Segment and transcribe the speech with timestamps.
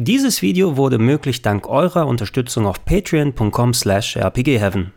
[0.00, 4.92] Dieses Video wurde möglich dank eurer Unterstützung auf patreon.com slash rpgheaven.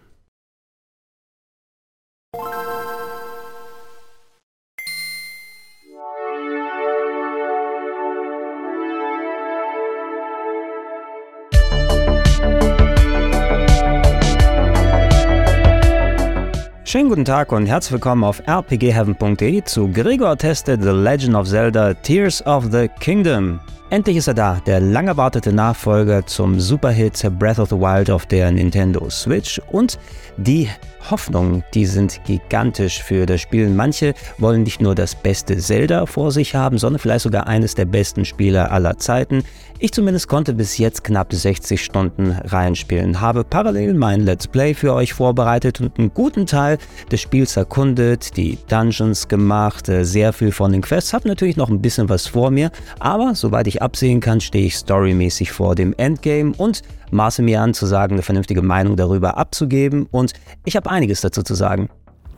[16.83, 21.95] Schönen guten Tag und herzlich willkommen auf rpgheaven.de zu Gregor testet The Legend of Zelda
[21.95, 23.59] Tears of the Kingdom.
[23.91, 28.25] Endlich ist er da, der lang erwartete Nachfolger zum Superhit Breath of the Wild auf
[28.25, 29.99] der Nintendo Switch und
[30.37, 30.69] die
[31.09, 33.69] Hoffnungen, die sind gigantisch für das Spiel.
[33.69, 37.85] Manche wollen nicht nur das beste Zelda vor sich haben, sondern vielleicht sogar eines der
[37.85, 39.43] besten Spieler aller Zeiten.
[39.79, 44.93] Ich zumindest konnte bis jetzt knapp 60 Stunden reinspielen, habe parallel mein Let's Play für
[44.93, 46.77] euch vorbereitet und einen guten Teil
[47.11, 51.69] des Spiels erkundet, die Dungeons gemacht, äh, sehr viel von den Quests, habe natürlich noch
[51.69, 52.69] ein bisschen was vor mir,
[52.99, 56.81] aber soweit ich absehen kann, stehe ich storymäßig vor dem Endgame und
[57.11, 60.33] maße mir an zu sagen, eine vernünftige Meinung darüber abzugeben und
[60.65, 61.89] ich habe einiges dazu zu sagen.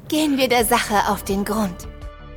[0.09, 1.87] Gehen wir der Sache auf den Grund.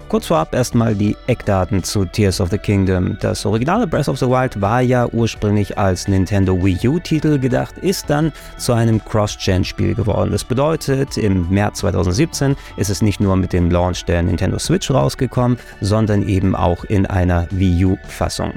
[0.08, 3.18] Kurz vorab erstmal die Eckdaten zu Tears of the Kingdom.
[3.20, 8.08] Das originale Breath of the Wild war ja ursprünglich als Nintendo Wii U-Titel gedacht, ist
[8.08, 10.30] dann zu einem Cross-Gen-Spiel geworden.
[10.30, 14.92] Das bedeutet, im März 2017 ist es nicht nur mit dem Launch der Nintendo Switch
[14.92, 18.52] rausgekommen, sondern eben auch in einer Wii U-Fassung.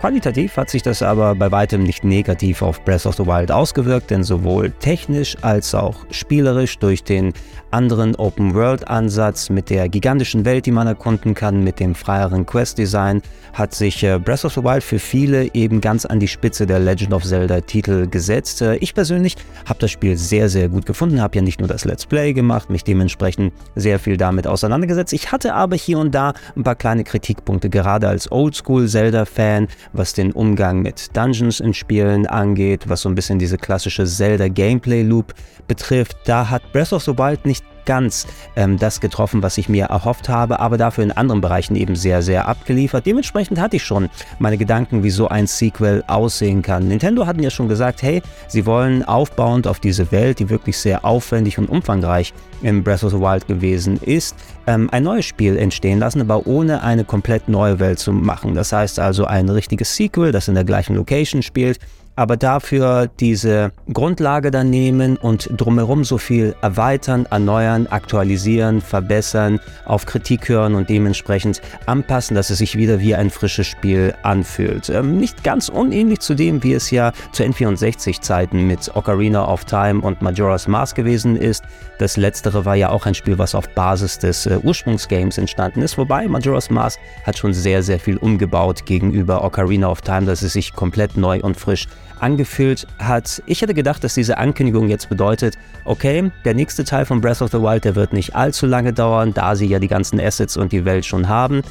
[0.00, 4.10] Qualitativ hat sich das aber bei weitem nicht negativ auf Breath of the Wild ausgewirkt,
[4.10, 7.34] denn sowohl technisch als auch spielerisch durch den
[7.70, 13.20] anderen Open-World-Ansatz mit der gigantischen Welt, die man erkunden kann, mit dem freieren Quest-Design,
[13.52, 16.78] hat sich äh, Breath of the Wild für viele eben ganz an die Spitze der
[16.78, 18.62] Legend of Zelda-Titel gesetzt.
[18.62, 21.84] Äh, ich persönlich habe das Spiel sehr, sehr gut gefunden, habe ja nicht nur das
[21.84, 25.12] Let's Play gemacht, mich dementsprechend sehr viel damit auseinandergesetzt.
[25.12, 30.32] Ich hatte aber hier und da ein paar kleine Kritikpunkte, gerade als Oldschool-Zelda-Fan, was den
[30.32, 35.34] Umgang mit Dungeons in Spielen angeht, was so ein bisschen diese klassische Zelda Gameplay Loop
[35.66, 36.16] betrifft.
[36.24, 40.28] Da hat Breath of the Wild nicht ganz ähm, das getroffen, was ich mir erhofft
[40.28, 43.06] habe, aber dafür in anderen Bereichen eben sehr, sehr abgeliefert.
[43.06, 44.08] Dementsprechend hatte ich schon
[44.38, 46.88] meine Gedanken, wie so ein Sequel aussehen kann.
[46.88, 51.04] Nintendo hatten ja schon gesagt, hey, sie wollen aufbauend auf diese Welt, die wirklich sehr
[51.04, 52.32] aufwendig und umfangreich
[52.62, 54.36] in Breath of the Wild gewesen ist,
[54.66, 58.54] ähm, ein neues Spiel entstehen lassen, aber ohne eine komplett neue Welt zu machen.
[58.54, 61.78] Das heißt also ein richtiges Sequel, das in der gleichen Location spielt,
[62.20, 70.04] aber dafür diese Grundlage dann nehmen und drumherum so viel erweitern, erneuern, aktualisieren, verbessern, auf
[70.04, 74.90] Kritik hören und dementsprechend anpassen, dass es sich wieder wie ein frisches Spiel anfühlt.
[74.90, 80.02] Ähm, nicht ganz unähnlich zu dem, wie es ja zu N64-Zeiten mit Ocarina of Time
[80.02, 81.64] und Majora's Mask gewesen ist.
[81.98, 85.96] Das letztere war ja auch ein Spiel, was auf Basis des äh, Ursprungsgames entstanden ist,
[85.96, 90.52] wobei Majora's Mask hat schon sehr, sehr viel umgebaut gegenüber Ocarina of Time, dass es
[90.52, 91.88] sich komplett neu und frisch
[92.20, 93.42] angefühlt hat.
[93.46, 97.50] Ich hätte gedacht, dass diese Ankündigung jetzt bedeutet, okay, der nächste Teil von Breath of
[97.50, 100.72] the Wild, der wird nicht allzu lange dauern, da sie ja die ganzen Assets und
[100.72, 101.62] die Welt schon haben.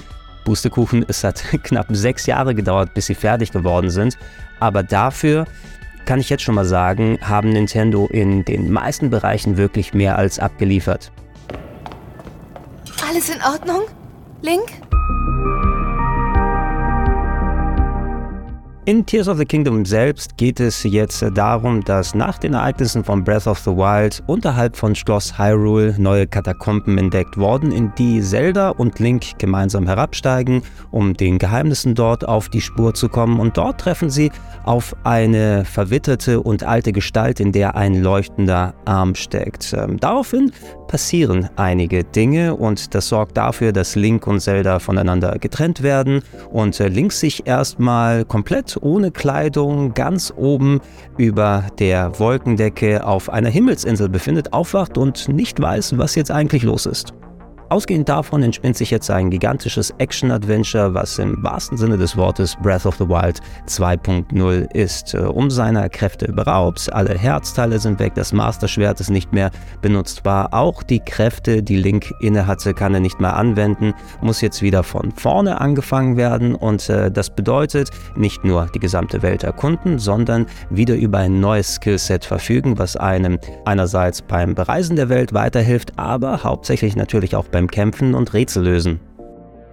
[0.46, 4.18] Pustekuchen, es hat knapp sechs Jahre gedauert, bis sie fertig geworden sind.
[4.60, 5.46] Aber dafür
[6.06, 10.40] kann ich jetzt schon mal sagen, haben Nintendo in den meisten Bereichen wirklich mehr als
[10.40, 11.12] abgeliefert.
[13.08, 13.82] Alles in Ordnung?
[14.42, 14.72] Link?
[18.90, 23.24] In Tears of the Kingdom selbst geht es jetzt darum, dass nach den Ereignissen von
[23.24, 28.70] Breath of the Wild unterhalb von Schloss Hyrule neue Katakomben entdeckt worden, in die Zelda
[28.70, 33.40] und Link gemeinsam herabsteigen, um den Geheimnissen dort auf die Spur zu kommen.
[33.40, 34.32] Und dort treffen sie
[34.64, 39.72] auf eine verwitterte und alte Gestalt, in der ein leuchtender Arm steckt.
[39.72, 40.52] Ähm, daraufhin
[40.88, 46.80] passieren einige Dinge und das sorgt dafür, dass Link und Zelda voneinander getrennt werden und
[46.80, 50.82] äh, Link sich erstmal komplett ohne Kleidung ganz oben
[51.18, 56.86] über der Wolkendecke auf einer Himmelsinsel befindet, aufwacht und nicht weiß, was jetzt eigentlich los
[56.86, 57.14] ist.
[57.70, 62.88] Ausgehend davon entspinnt sich jetzt ein gigantisches Action-Adventure, was im wahrsten Sinne des Wortes Breath
[62.88, 65.14] of the Wild 2.0 ist.
[65.14, 69.52] Äh, um seiner Kräfte beraubt, alle Herzteile sind weg, das Master-Schwert ist nicht mehr
[69.84, 70.52] benutzbar.
[70.52, 75.12] Auch die Kräfte, die Link innehatte, kann er nicht mehr anwenden, muss jetzt wieder von
[75.12, 80.96] vorne angefangen werden und äh, das bedeutet nicht nur die gesamte Welt erkunden, sondern wieder
[80.96, 86.96] über ein neues Skillset verfügen, was einem einerseits beim Bereisen der Welt weiterhilft, aber hauptsächlich
[86.96, 89.02] natürlich auch beim beim Kämpfen und Rätsel lösen.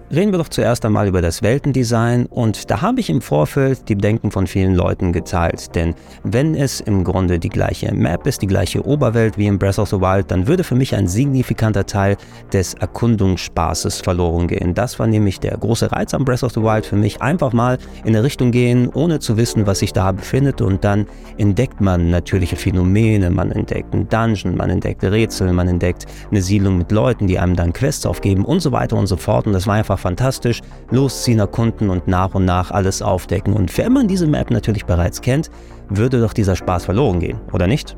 [0.08, 2.26] Reden wir doch zuerst einmal über das Weltendesign.
[2.26, 6.78] Und da habe ich im Vorfeld die Bedenken von vielen Leuten geteilt, denn wenn es
[6.80, 10.30] im Grunde die gleiche Map ist, die gleiche Oberwelt wie in Breath of the Wild,
[10.30, 12.16] dann würde für mich ein signifikanter Teil
[12.52, 14.74] des Erkundungsspaßes verloren gehen.
[14.74, 17.76] Das war nämlich der große Reiz am Breath of the Wild für mich, einfach mal
[18.04, 20.60] in eine Richtung gehen, ohne zu wissen, was sich da befindet.
[20.60, 21.06] Und dann
[21.36, 26.78] entdeckt man natürliche Phänomene, man entdeckt einen Dungeon, man entdeckt Rätsel, man entdeckt eine Siedlung
[26.78, 29.48] mit Leuten, die einem dann Quests aufgeben und so weiter und so fort.
[29.48, 30.60] Und das war einfach einfach fantastisch.
[30.90, 33.54] Losziehen, erkunden und nach und nach alles aufdecken.
[33.54, 35.50] Und wenn man diese Map natürlich bereits kennt,
[35.88, 37.96] würde doch dieser Spaß verloren gehen, oder nicht?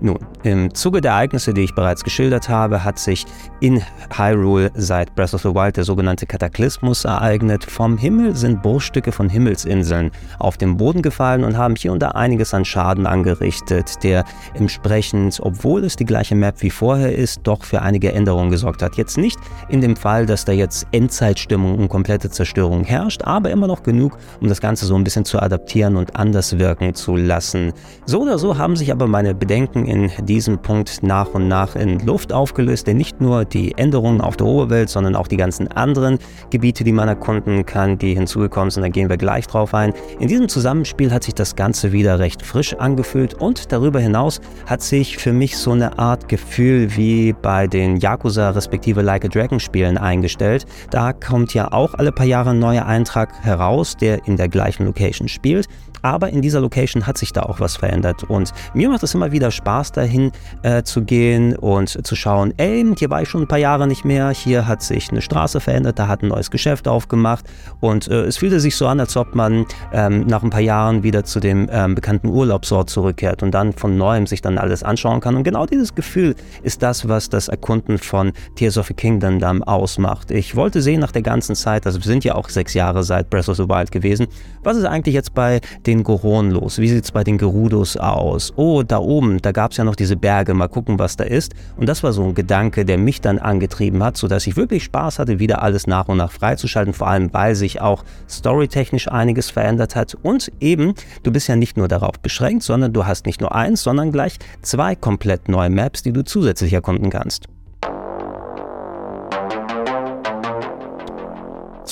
[0.00, 3.24] Nun, im Zuge der Ereignisse, die ich bereits geschildert habe, hat sich
[3.60, 3.80] in
[4.14, 7.64] Hyrule seit Breath of the Wild der sogenannte Kataklysmus ereignet.
[7.64, 12.08] Vom Himmel sind Bruchstücke von Himmelsinseln auf den Boden gefallen und haben hier und da
[12.08, 14.24] einiges an Schaden angerichtet, der
[14.54, 18.96] entsprechend, obwohl es die gleiche Map wie vorher ist, doch für einige Änderungen gesorgt hat.
[18.96, 19.38] Jetzt nicht
[19.68, 24.18] in dem Fall, dass da jetzt Endzeitstimmung und komplette Zerstörung herrscht, aber immer noch genug,
[24.40, 27.72] um das Ganze so ein bisschen zu adaptieren und anders wirken zu lassen.
[28.06, 31.98] So oder so haben sich aber meine Bedenken in diesem Punkt nach und nach in
[32.04, 36.18] Luft aufgelöst, denn nicht nur die Änderungen auf der Oberwelt, sondern auch die ganzen anderen
[36.50, 39.92] Gebiete, die man erkunden kann, die hinzugekommen sind, da gehen wir gleich drauf ein.
[40.18, 44.82] In diesem Zusammenspiel hat sich das Ganze wieder recht frisch angefühlt und darüber hinaus hat
[44.82, 49.60] sich für mich so eine Art Gefühl wie bei den Yakuza respektive Like a Dragon
[49.60, 50.66] Spielen eingestellt.
[50.90, 54.86] Da kommt ja auch alle paar Jahre ein neuer Eintrag heraus, der in der gleichen
[54.86, 55.68] Location spielt
[56.04, 58.24] aber in dieser Location hat sich da auch was verändert.
[58.24, 62.84] Und mir macht es immer wieder Spaß dahin äh, zu gehen und zu schauen, ey,
[62.98, 65.98] hier war ich schon ein paar Jahre nicht mehr, hier hat sich eine Straße verändert,
[65.98, 67.46] da hat ein neues Geschäft aufgemacht.
[67.80, 71.02] Und äh, es fühlte sich so an, als ob man ähm, nach ein paar Jahren
[71.02, 75.20] wieder zu dem ähm, bekannten Urlaubsort zurückkehrt und dann von neuem sich dann alles anschauen
[75.20, 75.36] kann.
[75.36, 79.62] Und genau dieses Gefühl ist das, was das Erkunden von Tears of the Kingdom dann
[79.62, 80.30] ausmacht.
[80.30, 83.30] Ich wollte sehen nach der ganzen Zeit, also wir sind ja auch sechs Jahre seit
[83.30, 84.26] Breath of the Wild gewesen,
[84.62, 86.78] was ist eigentlich jetzt bei den den Goron los?
[86.78, 88.52] Wie sieht es bei den Gerudos aus?
[88.56, 91.54] Oh, da oben, da gab es ja noch diese Berge, mal gucken, was da ist.
[91.76, 95.18] Und das war so ein Gedanke, der mich dann angetrieben hat, sodass ich wirklich Spaß
[95.18, 99.94] hatte, wieder alles nach und nach freizuschalten, vor allem weil sich auch storytechnisch einiges verändert
[99.94, 100.16] hat.
[100.22, 103.82] Und eben, du bist ja nicht nur darauf beschränkt, sondern du hast nicht nur eins,
[103.82, 107.46] sondern gleich zwei komplett neue Maps, die du zusätzlich erkunden kannst.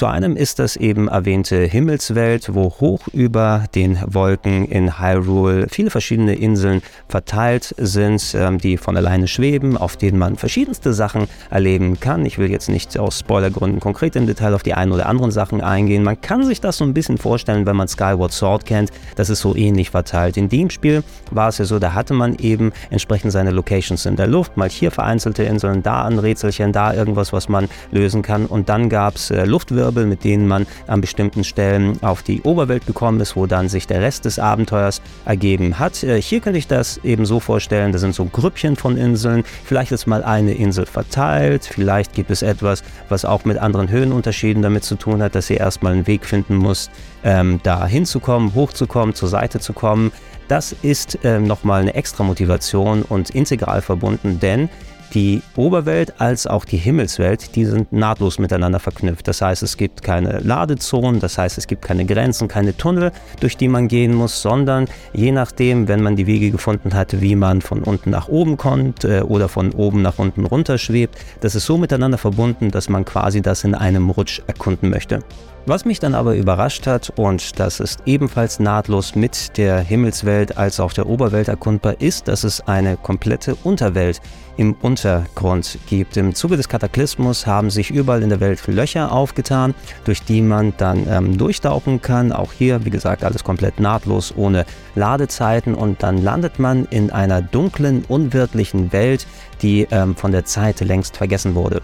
[0.02, 5.90] Zu einem ist das eben erwähnte Himmelswelt, wo hoch über den Wolken in Hyrule viele
[5.90, 12.00] verschiedene Inseln verteilt sind, ähm, die von alleine schweben, auf denen man verschiedenste Sachen erleben
[12.00, 12.26] kann.
[12.26, 15.60] Ich will jetzt nicht aus Spoilergründen konkret im Detail auf die einen oder anderen Sachen
[15.60, 16.02] eingehen.
[16.02, 18.90] Man kann sich das so ein bisschen vorstellen, wenn man Skyward Sword kennt.
[19.14, 20.36] Das ist so ähnlich verteilt.
[20.36, 24.16] In dem Spiel war es ja so, da hatte man eben entsprechend seine Locations in
[24.16, 28.46] der Luft, mal hier vereinzelte Inseln, da ein Rätselchen, da irgendwas, was man lösen kann.
[28.46, 32.42] Und dann gab es äh, Luftwürfe Wirbel, mit denen man an bestimmten Stellen auf die
[32.42, 36.02] Oberwelt gekommen ist, wo dann sich der Rest des Abenteuers ergeben hat.
[36.02, 39.92] Äh, hier könnte ich das eben so vorstellen, da sind so Grüppchen von Inseln, vielleicht
[39.92, 44.84] ist mal eine Insel verteilt, vielleicht gibt es etwas, was auch mit anderen Höhenunterschieden damit
[44.84, 46.90] zu tun hat, dass ihr erstmal einen Weg finden muss,
[47.24, 50.10] ähm, da hinzukommen, hochzukommen, zur Seite zu kommen.
[50.48, 54.68] Das ist ähm, nochmal eine extra Motivation und integral verbunden, denn
[55.14, 59.28] die Oberwelt als auch die Himmelswelt, die sind nahtlos miteinander verknüpft.
[59.28, 63.56] Das heißt, es gibt keine Ladezonen, das heißt, es gibt keine Grenzen, keine Tunnel, durch
[63.56, 67.60] die man gehen muss, sondern je nachdem, wenn man die Wege gefunden hat, wie man
[67.60, 71.66] von unten nach oben kommt äh, oder von oben nach unten runter schwebt, das ist
[71.66, 75.20] so miteinander verbunden, dass man quasi das in einem Rutsch erkunden möchte.
[75.64, 80.80] Was mich dann aber überrascht hat, und das ist ebenfalls nahtlos mit der Himmelswelt als
[80.80, 84.20] auch der Oberwelt erkundbar, ist, dass es eine komplette Unterwelt
[84.56, 86.16] im Untergrund gibt.
[86.16, 89.72] Im Zuge des Kataklysmus haben sich überall in der Welt Löcher aufgetan,
[90.04, 92.32] durch die man dann ähm, durchtauchen kann.
[92.32, 95.76] Auch hier, wie gesagt, alles komplett nahtlos, ohne Ladezeiten.
[95.76, 99.28] Und dann landet man in einer dunklen, unwirtlichen Welt,
[99.62, 101.82] die ähm, von der Zeit längst vergessen wurde.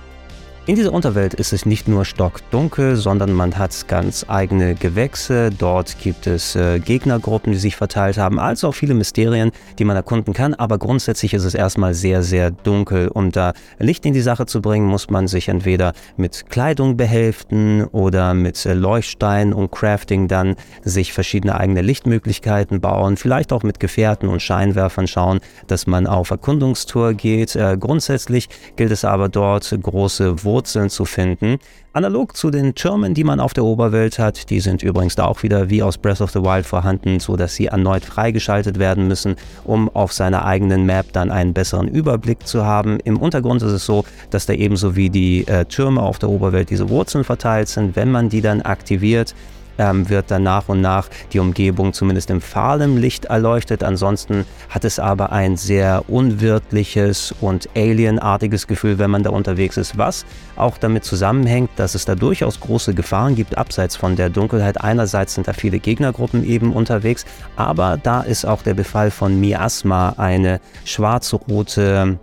[0.68, 5.48] In dieser Unterwelt ist es nicht nur stockdunkel, sondern man hat ganz eigene Gewächse.
[5.48, 9.96] Dort gibt es äh, Gegnergruppen, die sich verteilt haben, also auch viele Mysterien, die man
[9.96, 10.52] erkunden kann.
[10.52, 13.08] Aber grundsätzlich ist es erstmal sehr, sehr dunkel.
[13.08, 17.84] Um da Licht in die Sache zu bringen, muss man sich entweder mit Kleidung behelfen
[17.84, 23.16] oder mit äh, Leuchtstein und Crafting dann sich verschiedene eigene Lichtmöglichkeiten bauen.
[23.16, 27.56] Vielleicht auch mit Gefährten und Scheinwerfern schauen, dass man auf Erkundungstour geht.
[27.56, 31.58] Äh, grundsätzlich gilt es aber dort große Wohnungen Wurzeln zu finden.
[31.92, 35.44] Analog zu den Türmen, die man auf der Oberwelt hat, die sind übrigens da auch
[35.44, 39.36] wieder wie aus Breath of the Wild vorhanden, so dass sie erneut freigeschaltet werden müssen,
[39.64, 42.98] um auf seiner eigenen Map dann einen besseren Überblick zu haben.
[43.04, 46.70] Im Untergrund ist es so, dass da ebenso wie die äh, Türme auf der Oberwelt
[46.70, 47.94] diese Wurzeln verteilt sind.
[47.94, 49.36] Wenn man die dann aktiviert,
[49.78, 53.82] ähm, wird dann nach und nach die Umgebung zumindest im fahlem Licht erleuchtet.
[53.82, 59.96] Ansonsten hat es aber ein sehr unwirtliches und alienartiges Gefühl, wenn man da unterwegs ist,
[59.96, 64.80] was auch damit zusammenhängt, dass es da durchaus große Gefahren gibt, abseits von der Dunkelheit.
[64.80, 67.24] Einerseits sind da viele Gegnergruppen eben unterwegs,
[67.56, 72.18] aber da ist auch der Befall von Miasma, eine schwarz-rote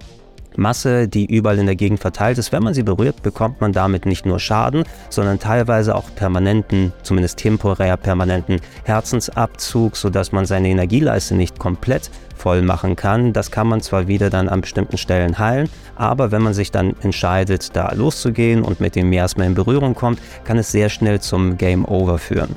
[0.58, 2.52] Masse, die überall in der Gegend verteilt ist.
[2.52, 7.38] Wenn man sie berührt, bekommt man damit nicht nur Schaden, sondern teilweise auch permanenten, zumindest
[7.38, 13.34] temporär permanenten Herzensabzug, sodass man seine Energieleiste nicht komplett voll machen kann.
[13.34, 16.96] Das kann man zwar wieder dann an bestimmten Stellen heilen, aber wenn man sich dann
[17.02, 21.58] entscheidet, da loszugehen und mit dem Miasma in Berührung kommt, kann es sehr schnell zum
[21.58, 22.56] Game Over führen.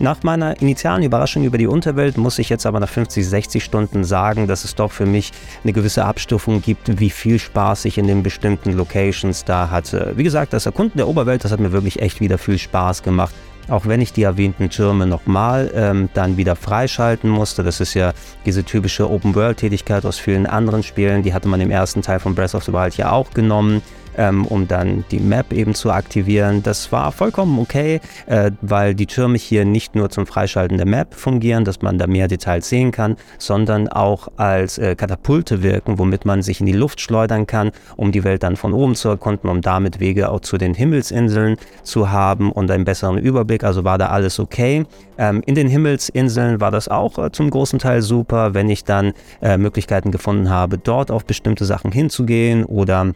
[0.00, 4.04] Nach meiner initialen Überraschung über die Unterwelt muss ich jetzt aber nach 50, 60 Stunden
[4.04, 5.32] sagen, dass es doch für mich
[5.64, 10.12] eine gewisse Abstufung gibt, wie viel Spaß ich in den bestimmten Locations da hatte.
[10.14, 13.34] Wie gesagt, das Erkunden der Oberwelt, das hat mir wirklich echt wieder viel Spaß gemacht
[13.68, 17.62] auch wenn ich die erwähnten Türme nochmal ähm, dann wieder freischalten musste.
[17.62, 18.12] Das ist ja
[18.46, 22.54] diese typische Open-World-Tätigkeit aus vielen anderen Spielen, die hatte man im ersten Teil von Breath
[22.54, 23.82] of the Wild ja auch genommen
[24.18, 26.62] ähm, um dann die Map eben zu aktivieren.
[26.62, 31.14] Das war vollkommen okay, äh, weil die Türme hier nicht nur zum Freischalten der Map
[31.14, 36.26] fungieren, dass man da mehr Details sehen kann, sondern auch als äh, Katapulte wirken, womit
[36.26, 39.48] man sich in die Luft schleudern kann, um die Welt dann von oben zu erkunden,
[39.48, 43.62] um damit Wege auch zu den Himmelsinseln zu haben und einen besseren Überblick.
[43.62, 44.84] Also war da alles okay.
[45.16, 49.12] Ähm, in den Himmelsinseln war das auch äh, zum großen Teil super, wenn ich dann
[49.40, 53.12] äh, Möglichkeiten gefunden habe, dort auf bestimmte Sachen hinzugehen oder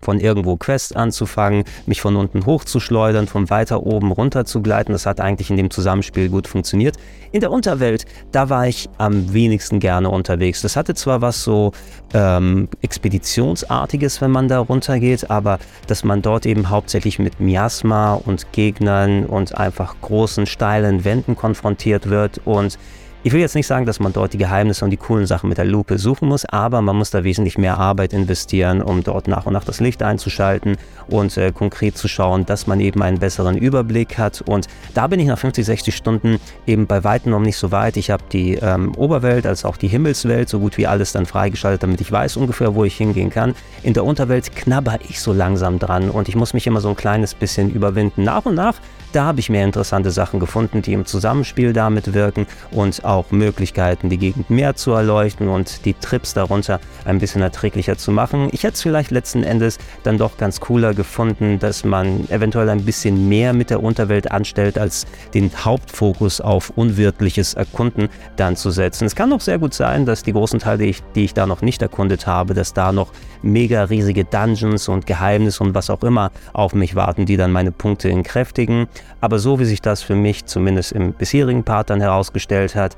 [0.00, 4.92] von irgendwo Quest anzufangen, mich von unten hochzuschleudern, von weiter oben runter zu gleiten.
[4.92, 6.96] Das hat eigentlich in dem Zusammenspiel gut funktioniert.
[7.32, 10.62] In der Unterwelt, da war ich am wenigsten gerne unterwegs.
[10.62, 11.72] Das hatte zwar was so
[12.14, 18.52] ähm, Expeditionsartiges, wenn man da runtergeht, aber dass man dort eben hauptsächlich mit Miasma und
[18.52, 22.78] Gegnern und einfach großen, steilen Wänden konfrontiert wird und
[23.24, 25.58] ich will jetzt nicht sagen, dass man dort die Geheimnisse und die coolen Sachen mit
[25.58, 29.44] der Lupe suchen muss, aber man muss da wesentlich mehr Arbeit investieren, um dort nach
[29.46, 30.76] und nach das Licht einzuschalten
[31.08, 34.40] und äh, konkret zu schauen, dass man eben einen besseren Überblick hat.
[34.42, 37.96] Und da bin ich nach 50, 60 Stunden eben bei weitem noch nicht so weit.
[37.96, 41.82] Ich habe die ähm, Oberwelt als auch die Himmelswelt so gut wie alles dann freigeschaltet,
[41.82, 43.54] damit ich weiß ungefähr, wo ich hingehen kann.
[43.82, 46.96] In der Unterwelt knabber ich so langsam dran und ich muss mich immer so ein
[46.96, 48.22] kleines bisschen überwinden.
[48.22, 48.76] Nach und nach
[49.12, 54.08] da habe ich mehr interessante Sachen gefunden, die im Zusammenspiel damit wirken und auch Möglichkeiten,
[54.08, 58.48] die Gegend mehr zu erleuchten und die Trips darunter ein bisschen erträglicher zu machen.
[58.52, 62.84] Ich hätte es vielleicht letzten Endes dann doch ganz cooler gefunden, dass man eventuell ein
[62.84, 69.04] bisschen mehr mit der Unterwelt anstellt, als den Hauptfokus auf unwirtliches Erkunden dann zu setzen.
[69.06, 71.46] Es kann auch sehr gut sein, dass die großen Teile, die ich, die ich da
[71.46, 73.12] noch nicht erkundet habe, dass da noch
[73.42, 77.72] mega riesige Dungeons und Geheimnisse und was auch immer auf mich warten, die dann meine
[77.72, 78.88] Punkte entkräftigen.
[79.20, 82.96] Aber so wie sich das für mich zumindest im bisherigen Part dann herausgestellt hat,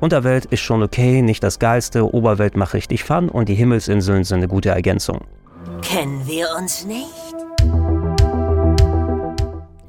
[0.00, 4.38] Unterwelt ist schon okay, nicht das geilste, Oberwelt macht richtig Fun und die Himmelsinseln sind
[4.38, 5.20] eine gute Ergänzung.
[5.82, 7.06] Kennen wir uns nicht?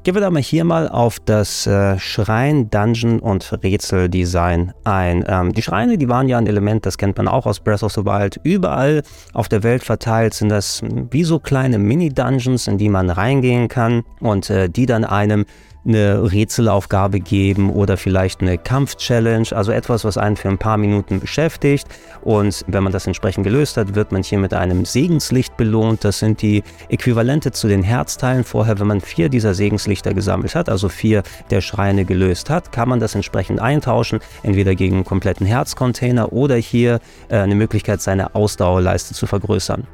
[0.06, 5.24] Gehen wir da mal hier mal auf das äh, Schrein, Dungeon und Rätseldesign ein.
[5.26, 7.90] Ähm, die Schreine, die waren ja ein Element, das kennt man auch aus Breath of
[7.90, 8.38] the Wild.
[8.44, 13.66] Überall auf der Welt verteilt sind das wie so kleine Mini-Dungeons, in die man reingehen
[13.66, 15.44] kann und äh, die dann einem
[15.86, 21.20] eine Rätselaufgabe geben oder vielleicht eine Kampf-Challenge, also etwas, was einen für ein paar Minuten
[21.20, 21.86] beschäftigt.
[22.22, 26.04] Und wenn man das entsprechend gelöst hat, wird man hier mit einem Segenslicht belohnt.
[26.04, 28.44] Das sind die Äquivalente zu den Herzteilen.
[28.44, 32.88] Vorher, wenn man vier dieser Segenslichter gesammelt hat, also vier der Schreine gelöst hat, kann
[32.88, 38.34] man das entsprechend eintauschen, entweder gegen einen kompletten Herzcontainer oder hier äh, eine Möglichkeit, seine
[38.34, 39.86] Ausdauerleiste zu vergrößern.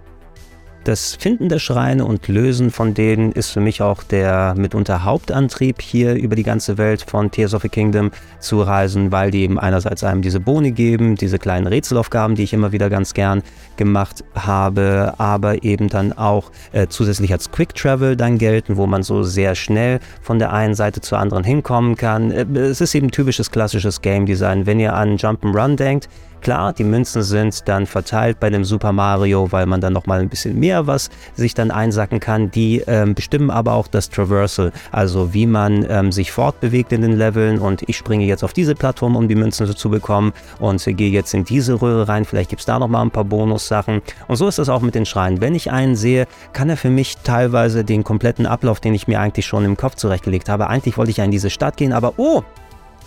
[0.84, 5.80] Das Finden der Schreine und Lösen von denen ist für mich auch der mitunter Hauptantrieb,
[5.80, 8.10] hier über die ganze Welt von Tears of the Kingdom
[8.40, 12.52] zu reisen, weil die eben einerseits einem diese Boni geben, diese kleinen Rätselaufgaben, die ich
[12.52, 13.44] immer wieder ganz gern
[13.76, 19.04] gemacht habe, aber eben dann auch äh, zusätzlich als Quick Travel dann gelten, wo man
[19.04, 22.32] so sehr schnell von der einen Seite zur anderen hinkommen kann.
[22.32, 24.66] Äh, es ist eben typisches klassisches Game Design.
[24.66, 26.08] Wenn ihr an Jump'n'Run denkt,
[26.42, 30.28] Klar, die Münzen sind dann verteilt bei dem Super Mario, weil man dann nochmal ein
[30.28, 32.50] bisschen mehr was sich dann einsacken kann.
[32.50, 37.16] Die ähm, bestimmen aber auch das Traversal, also wie man ähm, sich fortbewegt in den
[37.16, 41.11] Leveln und ich springe jetzt auf diese Plattform, um die Münzen zu bekommen und gehe
[41.11, 42.25] jetzt in diese Röhre rein.
[42.25, 44.02] Vielleicht gibt es da nochmal ein paar Bonussachen.
[44.26, 45.40] Und so ist das auch mit den Schreinen.
[45.40, 49.20] Wenn ich einen sehe, kann er für mich teilweise den kompletten Ablauf, den ich mir
[49.20, 50.66] eigentlich schon im Kopf zurechtgelegt habe.
[50.66, 52.42] Eigentlich wollte ich ja in diese Stadt gehen, aber oh,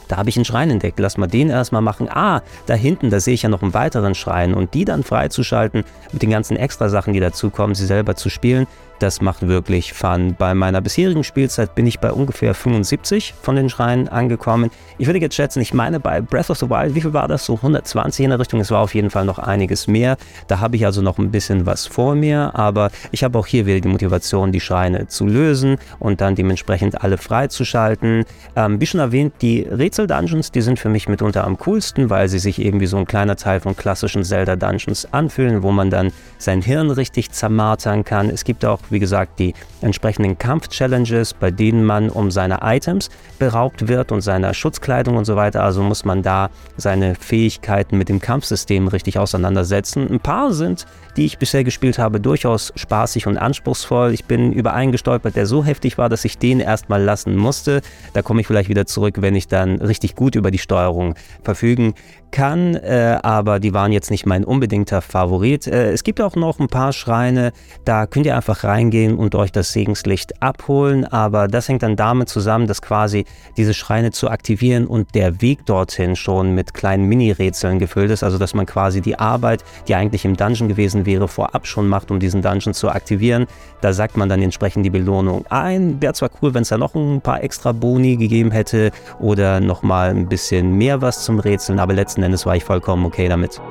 [0.08, 1.00] da habe ich einen Schrein entdeckt.
[1.00, 2.10] Lass mal den erstmal machen.
[2.10, 4.54] Ah, da hinten, da sehe ich ja noch einen weiteren Schrein.
[4.54, 8.68] Und die dann freizuschalten mit den ganzen extra Sachen, die dazukommen, sie selber zu spielen,
[9.00, 10.36] das macht wirklich Fun.
[10.38, 14.72] Bei meiner bisherigen Spielzeit bin ich bei ungefähr 75 von den Schreinen angekommen.
[14.98, 17.46] Ich würde jetzt schätzen, ich meine bei Breath of the Wild, wie viel war das?
[17.46, 18.60] So 120 in der Richtung.
[18.60, 20.18] Es war auf jeden Fall noch einiges mehr.
[20.48, 23.66] Da habe ich also noch ein bisschen was vor mir, aber ich habe auch hier
[23.66, 28.26] wieder die Motivation, die Schreine zu lösen und dann dementsprechend alle freizuschalten.
[28.56, 32.40] Ähm, wie schon erwähnt, die Rätsel-Dungeons, die sind für mich mitunter am coolsten, weil sie
[32.40, 36.92] sich irgendwie so ein kleiner Teil von klassischen Zelda-Dungeons anfühlen, wo man dann sein Hirn
[36.92, 38.30] richtig zermartern kann.
[38.30, 43.88] Es gibt auch wie gesagt, die entsprechenden Kampf-Challenges, bei denen man um seine Items beraubt
[43.88, 45.64] wird und seiner Schutzkleidung und so weiter.
[45.64, 50.10] Also muss man da seine Fähigkeiten mit dem Kampfsystem richtig auseinandersetzen.
[50.10, 50.86] Ein paar sind,
[51.18, 54.14] die ich bisher gespielt habe, durchaus spaßig und anspruchsvoll.
[54.14, 57.82] Ich bin über einen gestolpert, der so heftig war, dass ich den erstmal lassen musste.
[58.14, 61.94] Da komme ich vielleicht wieder zurück, wenn ich dann richtig gut über die Steuerung verfügen
[62.36, 65.68] kann, äh, aber die waren jetzt nicht mein unbedingter Favorit.
[65.68, 67.54] Äh, es gibt auch noch ein paar Schreine,
[67.86, 72.28] da könnt ihr einfach reingehen und euch das Segenslicht abholen, aber das hängt dann damit
[72.28, 77.80] zusammen, dass quasi diese Schreine zu aktivieren und der Weg dorthin schon mit kleinen Mini-Rätseln
[77.80, 81.68] gefüllt ist, also dass man quasi die Arbeit, die eigentlich im Dungeon gewesen wäre, vorab
[81.68, 83.48] schon macht, um diesen Dungeon zu aktivieren.
[83.82, 86.02] Da sagt man dann entsprechend die Belohnung ein.
[86.02, 90.10] Wäre zwar cool, wenn es da noch ein paar extra Boni gegeben hätte oder nochmal
[90.10, 93.62] ein bisschen mehr was zum Rätseln, aber letzten Endes war ich vollkommen okay damit.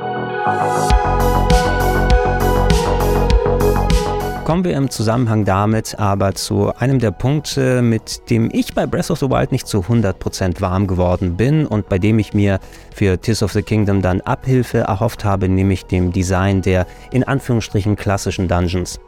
[4.45, 9.11] Kommen wir im Zusammenhang damit aber zu einem der Punkte, mit dem ich bei Breath
[9.11, 12.61] of the Wild nicht zu 100% warm geworden bin und bei dem ich mir
[12.95, 17.97] für Tears of the Kingdom dann Abhilfe erhofft habe, nämlich dem Design der in Anführungsstrichen
[17.97, 19.01] klassischen Dungeons.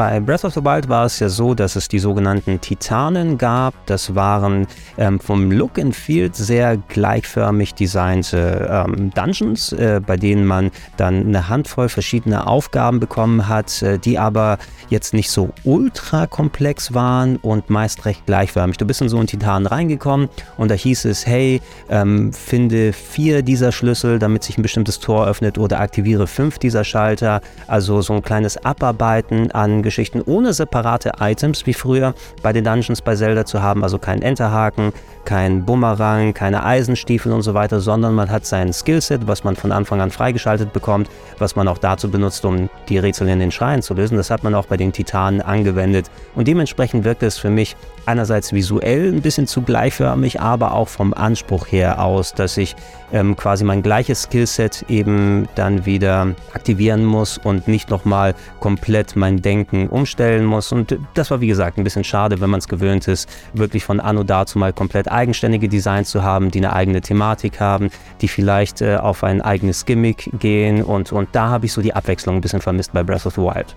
[0.00, 3.74] Bei Breath of the Wild war es ja so, dass es die sogenannten Titanen gab.
[3.84, 4.66] Das waren
[4.96, 11.26] ähm, vom Look and Feel sehr gleichförmig designte ähm, Dungeons, äh, bei denen man dann
[11.26, 14.56] eine Handvoll verschiedene Aufgaben bekommen hat, äh, die aber
[14.88, 18.78] jetzt nicht so ultra komplex waren und meist recht gleichförmig.
[18.78, 23.42] Du bist in so einen Titan reingekommen und da hieß es, hey, ähm, finde vier
[23.42, 27.42] dieser Schlüssel, damit sich ein bestimmtes Tor öffnet oder aktiviere fünf dieser Schalter.
[27.66, 33.02] Also so ein kleines Abarbeiten an Geschichten ohne separate Items wie früher bei den Dungeons
[33.02, 34.92] bei Zelda zu haben, also kein Enterhaken,
[35.24, 39.72] kein Bumerang, keine Eisenstiefel und so weiter, sondern man hat sein Skillset, was man von
[39.72, 43.82] Anfang an freigeschaltet bekommt, was man auch dazu benutzt, um die Rätsel in den Schreien
[43.82, 44.16] zu lösen.
[44.16, 47.76] Das hat man auch bei den Titanen angewendet und dementsprechend wirkt es für mich
[48.06, 52.76] einerseits visuell ein bisschen zu gleichförmig, aber auch vom Anspruch her aus, dass ich
[53.12, 59.42] ähm, quasi mein gleiches Skillset eben dann wieder aktivieren muss und nicht nochmal komplett mein
[59.42, 60.72] Denken umstellen muss.
[60.72, 64.00] Und das war wie gesagt ein bisschen schade, wenn man es gewöhnt ist, wirklich von
[64.00, 68.82] anno dazu mal komplett eigenständige Designs zu haben, die eine eigene Thematik haben, die vielleicht
[68.82, 70.82] äh, auf ein eigenes Gimmick gehen.
[70.82, 73.42] Und, und da habe ich so die Abwechslung ein bisschen vermisst bei Breath of the
[73.42, 73.74] Wild.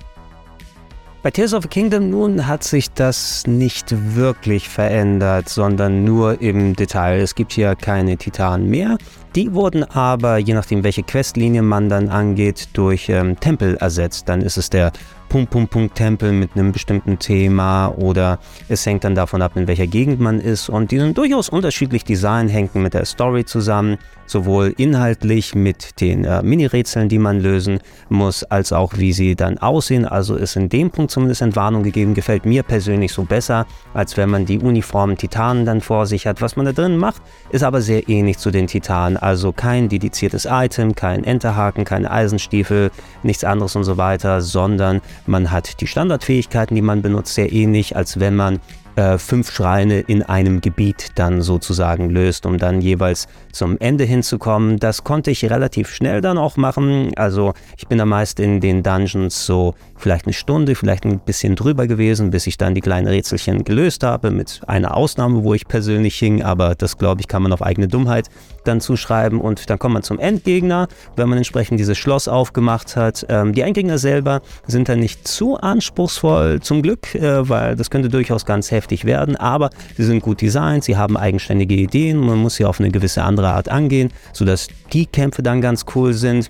[1.23, 6.75] Bei Tears of the Kingdom nun hat sich das nicht wirklich verändert, sondern nur im
[6.75, 7.21] Detail.
[7.21, 8.97] Es gibt hier keine Titanen mehr.
[9.33, 14.27] Die wurden aber, je nachdem welche Questlinie man dann angeht, durch ähm, Tempel ersetzt.
[14.27, 14.91] Dann ist es der
[15.33, 18.37] Punkt, Punkt, Punkt Tempel mit einem bestimmten Thema oder
[18.69, 22.03] es hängt dann davon ab, in welcher Gegend man ist und die sind durchaus unterschiedlich
[22.03, 27.79] Design, hängen mit der Story zusammen, sowohl inhaltlich mit den äh, Mini-Rätseln, die man lösen
[28.09, 30.05] muss, als auch wie sie dann aussehen.
[30.05, 33.65] Also ist in dem Punkt zumindest Entwarnung gegeben, gefällt mir persönlich so besser,
[33.95, 36.41] als wenn man die uniformen Titanen dann vor sich hat.
[36.41, 40.47] Was man da drin macht, ist aber sehr ähnlich zu den Titanen, also kein dediziertes
[40.49, 42.91] Item, kein Enterhaken, keine Eisenstiefel,
[43.23, 47.95] nichts anderes und so weiter, sondern man hat die Standardfähigkeiten, die man benutzt, sehr ähnlich,
[47.95, 48.59] als wenn man
[48.95, 54.79] äh, fünf Schreine in einem Gebiet dann sozusagen löst, um dann jeweils zum Ende hinzukommen.
[54.79, 57.11] Das konnte ich relativ schnell dann auch machen.
[57.15, 61.55] Also ich bin da meist in den Dungeons so vielleicht eine Stunde, vielleicht ein bisschen
[61.55, 65.67] drüber gewesen, bis ich dann die kleinen Rätselchen gelöst habe, mit einer Ausnahme, wo ich
[65.67, 68.29] persönlich hing, aber das glaube ich kann man auf eigene Dummheit
[68.65, 73.25] dann zuschreiben und dann kommt man zum Endgegner, wenn man entsprechend dieses Schloss aufgemacht hat.
[73.29, 78.09] Ähm, die Endgegner selber sind dann nicht zu anspruchsvoll, zum Glück, äh, weil das könnte
[78.09, 82.55] durchaus ganz heftig werden, aber sie sind gut designt, sie haben eigenständige Ideen, man muss
[82.55, 86.49] sie auf eine gewisse andere Art angehen, sodass die Kämpfe dann ganz cool sind.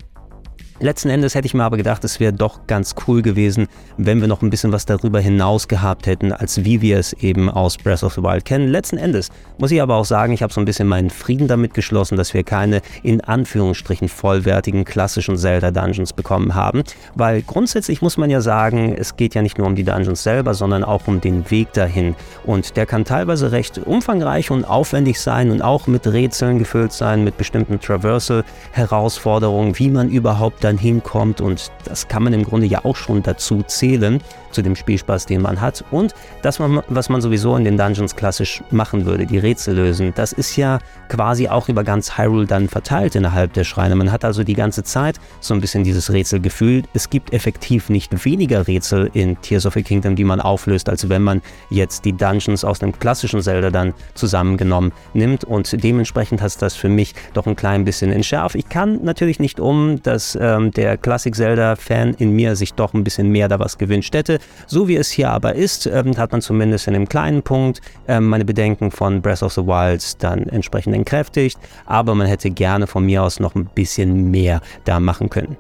[0.80, 4.28] Letzten Endes hätte ich mir aber gedacht, es wäre doch ganz cool gewesen, wenn wir
[4.28, 8.02] noch ein bisschen was darüber hinaus gehabt hätten, als wie wir es eben aus Breath
[8.04, 8.70] of the Wild kennen.
[8.70, 11.76] Letzten Endes muss ich aber auch sagen, ich habe so ein bisschen meinen Frieden damit
[11.76, 16.84] geschlossen, dass wir keine in Anführungsstrichen vollwertigen klassischen Zelda-Dungeons bekommen haben,
[17.14, 20.56] weil grundsätzlich muss man ja sagen, es geht ja nicht nur um die Dungeons selber,
[20.56, 22.16] sondern auch um den Weg dahin.
[22.46, 27.24] Und der kann teilweise recht umfangreich und aufwendig sein und auch mit Rätseln gefüllt sein,
[27.24, 32.86] mit bestimmten Traversal-Herausforderungen, wie man überhaupt dann hinkommt und das kann man im Grunde ja
[32.86, 34.22] auch schon dazu zählen
[34.52, 35.84] zu dem Spielspaß, den man hat.
[35.92, 40.32] Und das, was man sowieso in den Dungeons klassisch machen würde, die Rätsel lösen, das
[40.32, 43.96] ist ja quasi auch über ganz Hyrule dann verteilt innerhalb der Schreine.
[43.96, 46.84] Man hat also die ganze Zeit so ein bisschen dieses Rätselgefühl.
[46.94, 51.10] Es gibt effektiv nicht weniger Rätsel in Tears of the Kingdom, die man auflöst, als
[51.10, 55.44] wenn man jetzt die Dungeons aus dem klassischen Zelda dann zusammengenommen nimmt.
[55.44, 58.56] Und dementsprechend hat das für mich doch ein klein bisschen entschärft.
[58.56, 63.04] Ich kann natürlich nicht um, dass ähm, der Classic Zelda-Fan in mir sich doch ein
[63.04, 64.40] bisschen mehr da was gewünscht hätte.
[64.68, 68.30] So wie es hier aber ist, ähm, hat man zumindest in einem kleinen Punkt ähm,
[68.30, 73.06] meine Bedenken von Breath of the Wild dann entsprechend entkräftigt, aber man hätte gerne von
[73.06, 75.58] mir aus noch ein bisschen mehr da machen können.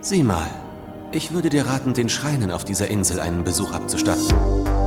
[0.00, 0.46] Sieh mal,
[1.12, 4.77] ich würde dir raten, den Schreinen auf dieser Insel einen Besuch abzustatten.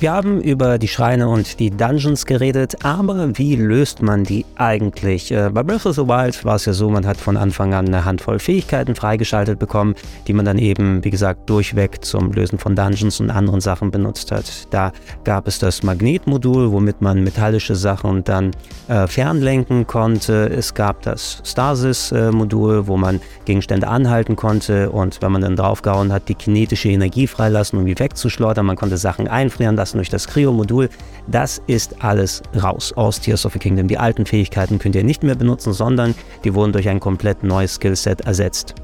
[0.00, 5.32] Wir haben über die Schreine und die Dungeons geredet, aber wie löst man die eigentlich?
[5.32, 7.88] Äh, bei Breath of the Wild war es ja so, man hat von Anfang an
[7.88, 9.96] eine Handvoll Fähigkeiten freigeschaltet bekommen,
[10.28, 14.30] die man dann eben, wie gesagt, durchweg zum Lösen von Dungeons und anderen Sachen benutzt
[14.30, 14.68] hat.
[14.70, 14.92] Da
[15.24, 18.52] gab es das Magnetmodul, womit man metallische Sachen dann
[18.86, 20.48] äh, fernlenken konnte.
[20.48, 26.28] Es gab das Stasis-Modul, wo man Gegenstände anhalten konnte und wenn man dann draufgehauen hat,
[26.28, 28.64] die kinetische Energie freilassen, um die wegzuschleudern.
[28.64, 30.88] Man konnte Sachen einfrieren lassen lassen durch das Cryo-Modul.
[31.26, 33.88] Das ist alles raus aus Tears of the Kingdom.
[33.88, 37.74] Die alten Fähigkeiten könnt ihr nicht mehr benutzen, sondern die wurden durch ein komplett neues
[37.74, 38.74] Skillset ersetzt.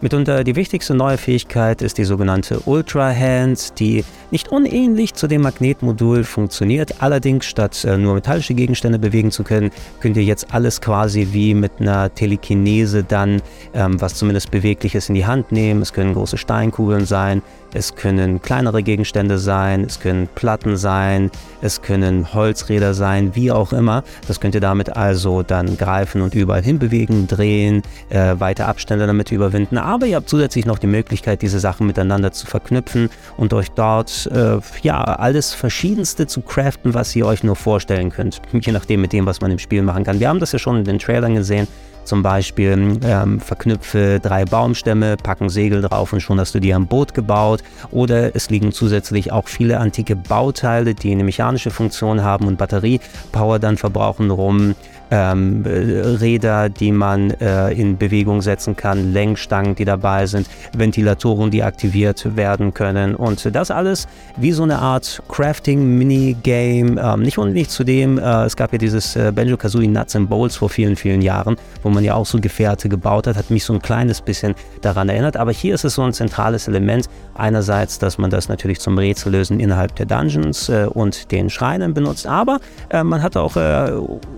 [0.00, 5.42] Mitunter die wichtigste neue Fähigkeit ist die sogenannte Ultra Hand, die nicht unähnlich zu dem
[5.42, 7.02] Magnetmodul funktioniert.
[7.02, 11.52] Allerdings statt äh, nur metallische Gegenstände bewegen zu können, könnt ihr jetzt alles quasi wie
[11.52, 13.42] mit einer Telekinese dann,
[13.74, 15.82] ähm, was zumindest beweglich ist, in die Hand nehmen.
[15.82, 17.42] Es können große Steinkugeln sein,
[17.74, 23.72] es können kleinere Gegenstände sein, es können Platten sein, es können Holzräder sein, wie auch
[23.72, 24.04] immer.
[24.26, 29.32] Das könnt ihr damit also dann greifen und überall hinbewegen, drehen, äh, weite Abstände damit
[29.32, 29.78] überwinden.
[29.78, 34.28] Aber ihr habt zusätzlich noch die Möglichkeit, diese Sachen miteinander zu verknüpfen und euch dort
[34.32, 38.40] äh, ja alles Verschiedenste zu craften, was ihr euch nur vorstellen könnt.
[38.52, 40.20] Je nachdem mit dem, was man im Spiel machen kann.
[40.20, 41.66] Wir haben das ja schon in den Trailern gesehen.
[42.08, 46.86] Zum Beispiel ähm, verknüpfe drei Baumstämme, packen Segel drauf und schon hast du dir ein
[46.86, 47.62] Boot gebaut.
[47.90, 53.58] Oder es liegen zusätzlich auch viele antike Bauteile, die eine mechanische Funktion haben und Batteriepower
[53.58, 54.74] dann verbrauchen rum
[55.10, 61.62] ähm, Räder, die man äh, in Bewegung setzen kann, Lenkstangen, die dabei sind, Ventilatoren, die
[61.62, 67.00] aktiviert werden können und das alles wie so eine Art Crafting-Minigame.
[67.00, 70.68] Ähm, nicht unbedingt zudem, äh, es gab ja dieses äh, Banjo-Kazooie Nuts and Bowls vor
[70.68, 73.82] vielen, vielen Jahren, wo man ja auch so Gefährte gebaut hat, hat mich so ein
[73.82, 77.08] kleines bisschen daran erinnert, aber hier ist es so ein zentrales Element.
[77.34, 82.26] Einerseits, dass man das natürlich zum Rätsellösen innerhalb der Dungeons äh, und den Schreinen benutzt,
[82.26, 83.90] aber äh, man hat auch äh,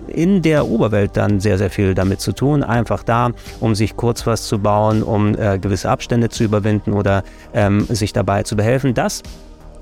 [0.08, 2.62] in der Oberwelt dann sehr, sehr viel damit zu tun.
[2.62, 7.24] Einfach da, um sich kurz was zu bauen, um äh, gewisse Abstände zu überwinden oder
[7.54, 8.92] ähm, sich dabei zu behelfen.
[8.92, 9.22] Das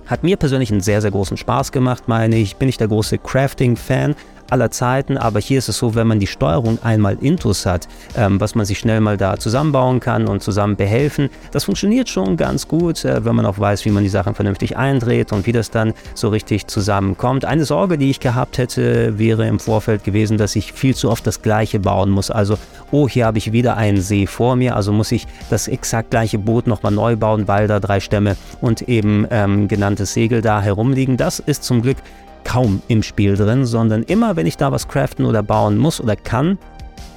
[0.07, 2.57] hat mir persönlich einen sehr, sehr großen Spaß gemacht, meine ich.
[2.57, 4.15] Bin ich der große Crafting-Fan,
[4.51, 8.41] aller Zeiten, aber hier ist es so, wenn man die Steuerung einmal intus hat, ähm,
[8.41, 12.69] was man sich schnell mal da zusammenbauen kann und zusammen behelfen, das funktioniert schon ganz
[12.69, 15.71] gut, äh, wenn man auch weiß, wie man die Sachen vernünftig eindreht und wie das
[15.71, 17.45] dann so richtig zusammenkommt.
[17.45, 21.27] Eine Sorge, die ich gehabt hätte, wäre im Vorfeld gewesen, dass ich viel zu oft
[21.27, 22.31] das gleiche bauen muss.
[22.31, 22.59] Also,
[22.91, 26.39] oh, hier habe ich wieder einen See vor mir, also muss ich das exakt gleiche
[26.39, 31.17] Boot nochmal neu bauen, weil da drei Stämme und eben ähm, genanntes Segel da herumliegen.
[31.17, 31.99] Das ist zum Glück
[32.45, 36.17] kaum im Spiel drin, sondern immer, wenn ich da was craften oder bauen muss oder
[36.17, 36.59] kann,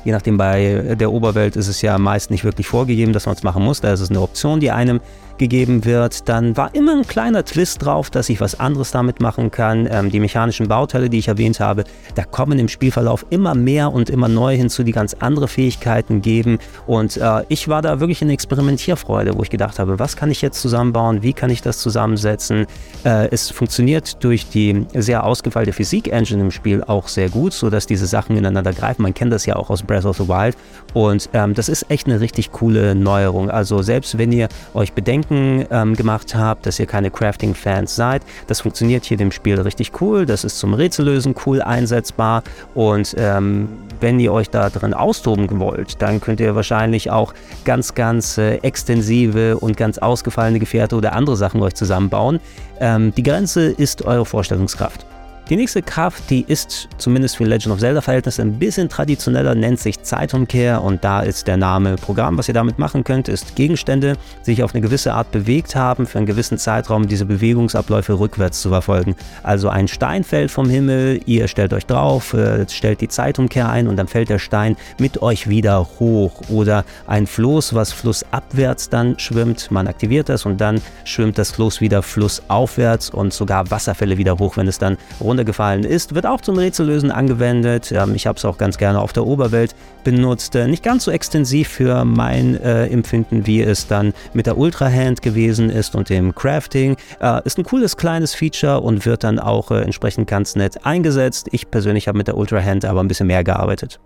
[0.04, 3.44] je nachdem bei der Oberwelt ist es ja meist nicht wirklich vorgegeben, dass man es
[3.44, 5.02] machen muss, da ist es eine Option, die einem
[5.42, 9.50] gegeben wird, dann war immer ein kleiner Twist drauf, dass ich was anderes damit machen
[9.50, 9.88] kann.
[9.92, 11.84] Ähm, die mechanischen Bauteile, die ich erwähnt habe,
[12.14, 16.60] da kommen im Spielverlauf immer mehr und immer neu hinzu, die ganz andere Fähigkeiten geben.
[16.86, 20.44] Und äh, ich war da wirklich in Experimentierfreude, wo ich gedacht habe, was kann ich
[20.44, 22.68] jetzt zusammenbauen, wie kann ich das zusammensetzen.
[23.04, 28.06] Äh, es funktioniert durch die sehr ausgefeilte Physik-Engine im Spiel auch sehr gut, sodass diese
[28.06, 29.02] Sachen ineinander greifen.
[29.02, 30.56] Man kennt das ja auch aus Breath of the Wild.
[30.94, 33.50] Und ähm, das ist echt eine richtig coole Neuerung.
[33.50, 38.24] Also selbst wenn ihr euch Bedenken ähm, gemacht habt, dass ihr keine Crafting-Fans seid.
[38.48, 40.26] Das funktioniert hier dem Spiel richtig cool.
[40.26, 42.44] Das ist zum Rätsellösen cool einsetzbar.
[42.74, 43.68] Und ähm,
[44.00, 47.34] wenn ihr euch da drin austoben wollt, dann könnt ihr wahrscheinlich auch
[47.66, 52.40] ganz, ganz äh, extensive und ganz ausgefallene Gefährte oder andere Sachen euch zusammenbauen.
[52.80, 55.06] Ähm, die Grenze ist eure Vorstellungskraft.
[55.52, 60.02] Die nächste Kraft, die ist zumindest für Legend of Zelda-Verhältnisse ein bisschen traditioneller, nennt sich
[60.02, 62.38] Zeitumkehr und da ist der Name Programm.
[62.38, 66.06] Was ihr damit machen könnt, ist Gegenstände, die sich auf eine gewisse Art bewegt haben,
[66.06, 69.18] für einen gewissen Zeitraum diese Bewegungsabläufe rückwärts zu verfolgen.
[69.44, 73.90] Also ein Stein fällt vom Himmel, ihr stellt euch drauf, äh, stellt die Zeitumkehr ein
[73.90, 76.44] und dann fällt der Stein mit euch wieder hoch.
[76.48, 81.82] Oder ein Floß, was flussabwärts dann schwimmt, man aktiviert das und dann schwimmt das Floß
[81.82, 86.42] wieder flussaufwärts und sogar Wasserfälle wieder hoch, wenn es dann runter runtergefallen ist, wird auch
[86.42, 87.92] zum Rätsellösen angewendet.
[87.92, 90.56] Ähm, ich habe es auch ganz gerne auf der Oberwelt benutzt.
[90.56, 94.90] Äh, nicht ganz so extensiv für mein äh, Empfinden, wie es dann mit der Ultra
[94.90, 96.96] Hand gewesen ist und dem Crafting.
[97.20, 101.50] Äh, ist ein cooles kleines Feature und wird dann auch äh, entsprechend ganz nett eingesetzt.
[101.52, 104.00] Ich persönlich habe mit der Ultra Hand aber ein bisschen mehr gearbeitet.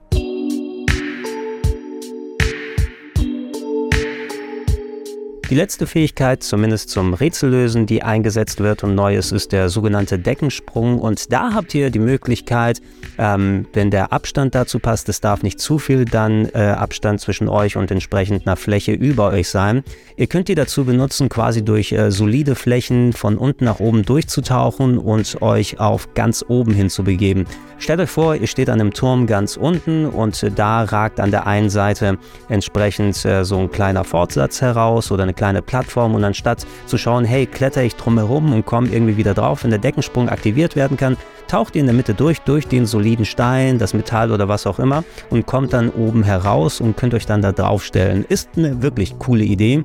[5.52, 10.18] Die letzte Fähigkeit, zumindest zum Rätsellösen, die eingesetzt wird und neu ist, ist der sogenannte
[10.18, 11.00] Deckensprung.
[11.00, 12.82] Und da habt ihr die Möglichkeit,
[13.20, 17.48] ähm, wenn der Abstand dazu passt, es darf nicht zu viel dann äh, Abstand zwischen
[17.48, 19.84] euch und entsprechend einer Fläche über euch sein.
[20.18, 24.98] Ihr könnt die dazu benutzen, quasi durch äh, solide Flächen von unten nach oben durchzutauchen
[24.98, 27.46] und euch auf ganz oben hin zu begeben.
[27.78, 31.46] Stellt euch vor, ihr steht an einem Turm ganz unten und da ragt an der
[31.46, 32.18] einen Seite
[32.50, 37.26] entsprechend äh, so ein kleiner Fortsatz heraus oder eine kleine Plattform und anstatt zu schauen,
[37.26, 41.18] hey, kletter ich drumherum und komme irgendwie wieder drauf, wenn der Deckensprung aktiviert werden kann,
[41.48, 44.80] taucht ihr in der Mitte durch, durch den soliden Stein, das Metall oder was auch
[44.80, 48.26] immer und kommt dann oben heraus und könnt euch dann da drauf stellen.
[48.28, 49.84] Ist eine wirklich coole Idee.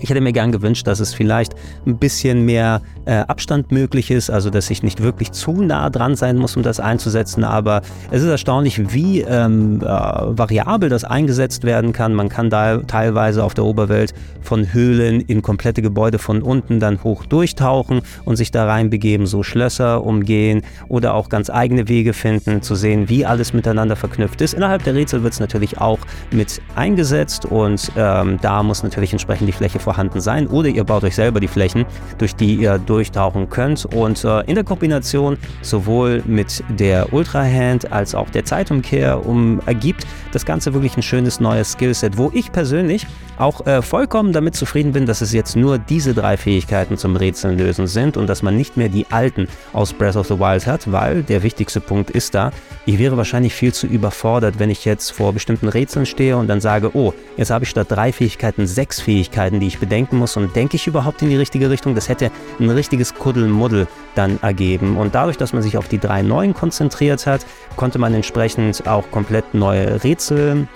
[0.00, 1.54] Ich hätte mir gern gewünscht, dass es vielleicht
[1.86, 6.14] ein bisschen mehr äh, Abstand möglich ist, also dass ich nicht wirklich zu nah dran
[6.16, 7.44] sein muss, um das einzusetzen.
[7.44, 12.14] Aber es ist erstaunlich, wie ähm, äh, variabel das eingesetzt werden kann.
[12.14, 17.02] Man kann da teilweise auf der Oberwelt von Höhlen in komplette Gebäude von unten dann
[17.02, 22.62] hoch durchtauchen und sich da reinbegeben, so Schlösser umgehen oder auch ganz eigene Wege finden,
[22.62, 24.54] zu sehen, wie alles miteinander verknüpft ist.
[24.54, 25.98] Innerhalb der Rätsel wird es natürlich auch
[26.30, 31.04] mit eingesetzt und ähm, da muss natürlich entsprechend die Fläche vorhanden sein oder ihr baut
[31.04, 31.86] euch selber die Flächen,
[32.18, 33.84] durch die ihr durchtauchen könnt.
[33.94, 39.60] Und äh, in der Kombination sowohl mit der Ultra Hand als auch der Zeitumkehr um,
[39.66, 44.56] ergibt das Ganze wirklich ein schönes neues Skillset, wo ich persönlich auch äh, vollkommen damit
[44.56, 48.42] zufrieden bin, dass es jetzt nur diese drei Fähigkeiten zum Rätseln lösen sind und dass
[48.42, 52.10] man nicht mehr die alten aus Breath of the Wild hat, weil der wichtigste Punkt
[52.10, 52.50] ist da,
[52.86, 56.60] ich wäre wahrscheinlich viel zu überfordert, wenn ich jetzt vor bestimmten Rätseln stehe und dann
[56.60, 60.54] sage, oh, jetzt habe ich statt drei Fähigkeiten sechs Fähigkeiten, die ich bedenken muss und
[60.56, 61.94] denke ich überhaupt in die richtige Richtung?
[61.94, 64.96] Das hätte ein richtiges Kuddelmuddel dann ergeben.
[64.96, 69.10] Und dadurch, dass man sich auf die drei neuen konzentriert hat, konnte man entsprechend auch
[69.10, 70.68] komplett neue Rätsel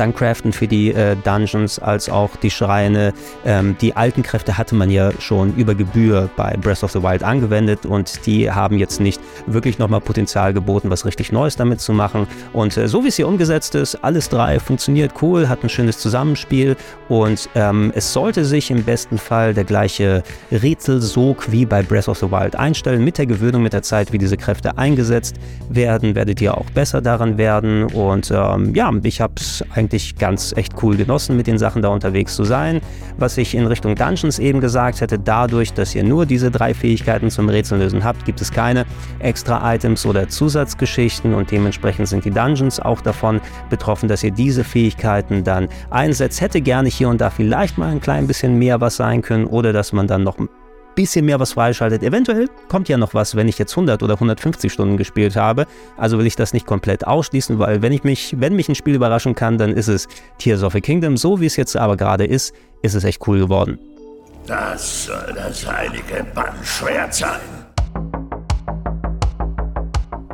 [0.00, 3.12] dann craften für die äh, Dungeons als auch die Schreine.
[3.44, 7.22] Ähm, die alten Kräfte hatte man ja schon über Gebühr bei Breath of the Wild
[7.22, 11.92] angewendet und die haben jetzt nicht wirklich nochmal Potenzial geboten, was richtig Neues damit zu
[11.92, 12.26] machen.
[12.54, 15.98] Und äh, so wie es hier umgesetzt ist, alles drei funktioniert cool, hat ein schönes
[15.98, 16.76] Zusammenspiel
[17.08, 22.18] und ähm, es sollte sich im besten Fall der gleiche Rätselsog wie bei Breath of
[22.18, 23.04] the Wild einstellen.
[23.04, 25.36] Mit der Gewöhnung, mit der Zeit, wie diese Kräfte eingesetzt
[25.68, 27.84] werden, werdet ihr auch besser daran werden.
[27.84, 31.82] Und ähm, ja, ich habe es eigentlich eigentlich ganz echt cool genossen, mit den Sachen
[31.82, 32.80] da unterwegs zu sein.
[33.18, 37.28] Was ich in Richtung Dungeons eben gesagt hätte, dadurch, dass ihr nur diese drei Fähigkeiten
[37.28, 38.86] zum Rätsellösen habt, gibt es keine
[39.18, 44.62] extra Items oder Zusatzgeschichten und dementsprechend sind die Dungeons auch davon betroffen, dass ihr diese
[44.62, 46.40] Fähigkeiten dann einsetzt.
[46.40, 49.72] Hätte gerne hier und da vielleicht mal ein klein bisschen mehr was sein können oder
[49.72, 50.38] dass man dann noch
[50.94, 52.02] bisschen mehr was freischaltet.
[52.02, 55.66] Eventuell kommt ja noch was, wenn ich jetzt 100 oder 150 Stunden gespielt habe.
[55.96, 58.94] Also will ich das nicht komplett ausschließen, weil wenn ich mich, wenn mich ein Spiel
[58.94, 61.16] überraschen kann, dann ist es Tears of a Kingdom.
[61.16, 63.78] So wie es jetzt aber gerade ist, ist es echt cool geworden.
[64.46, 67.59] Das soll das heilige Bannschwert sein.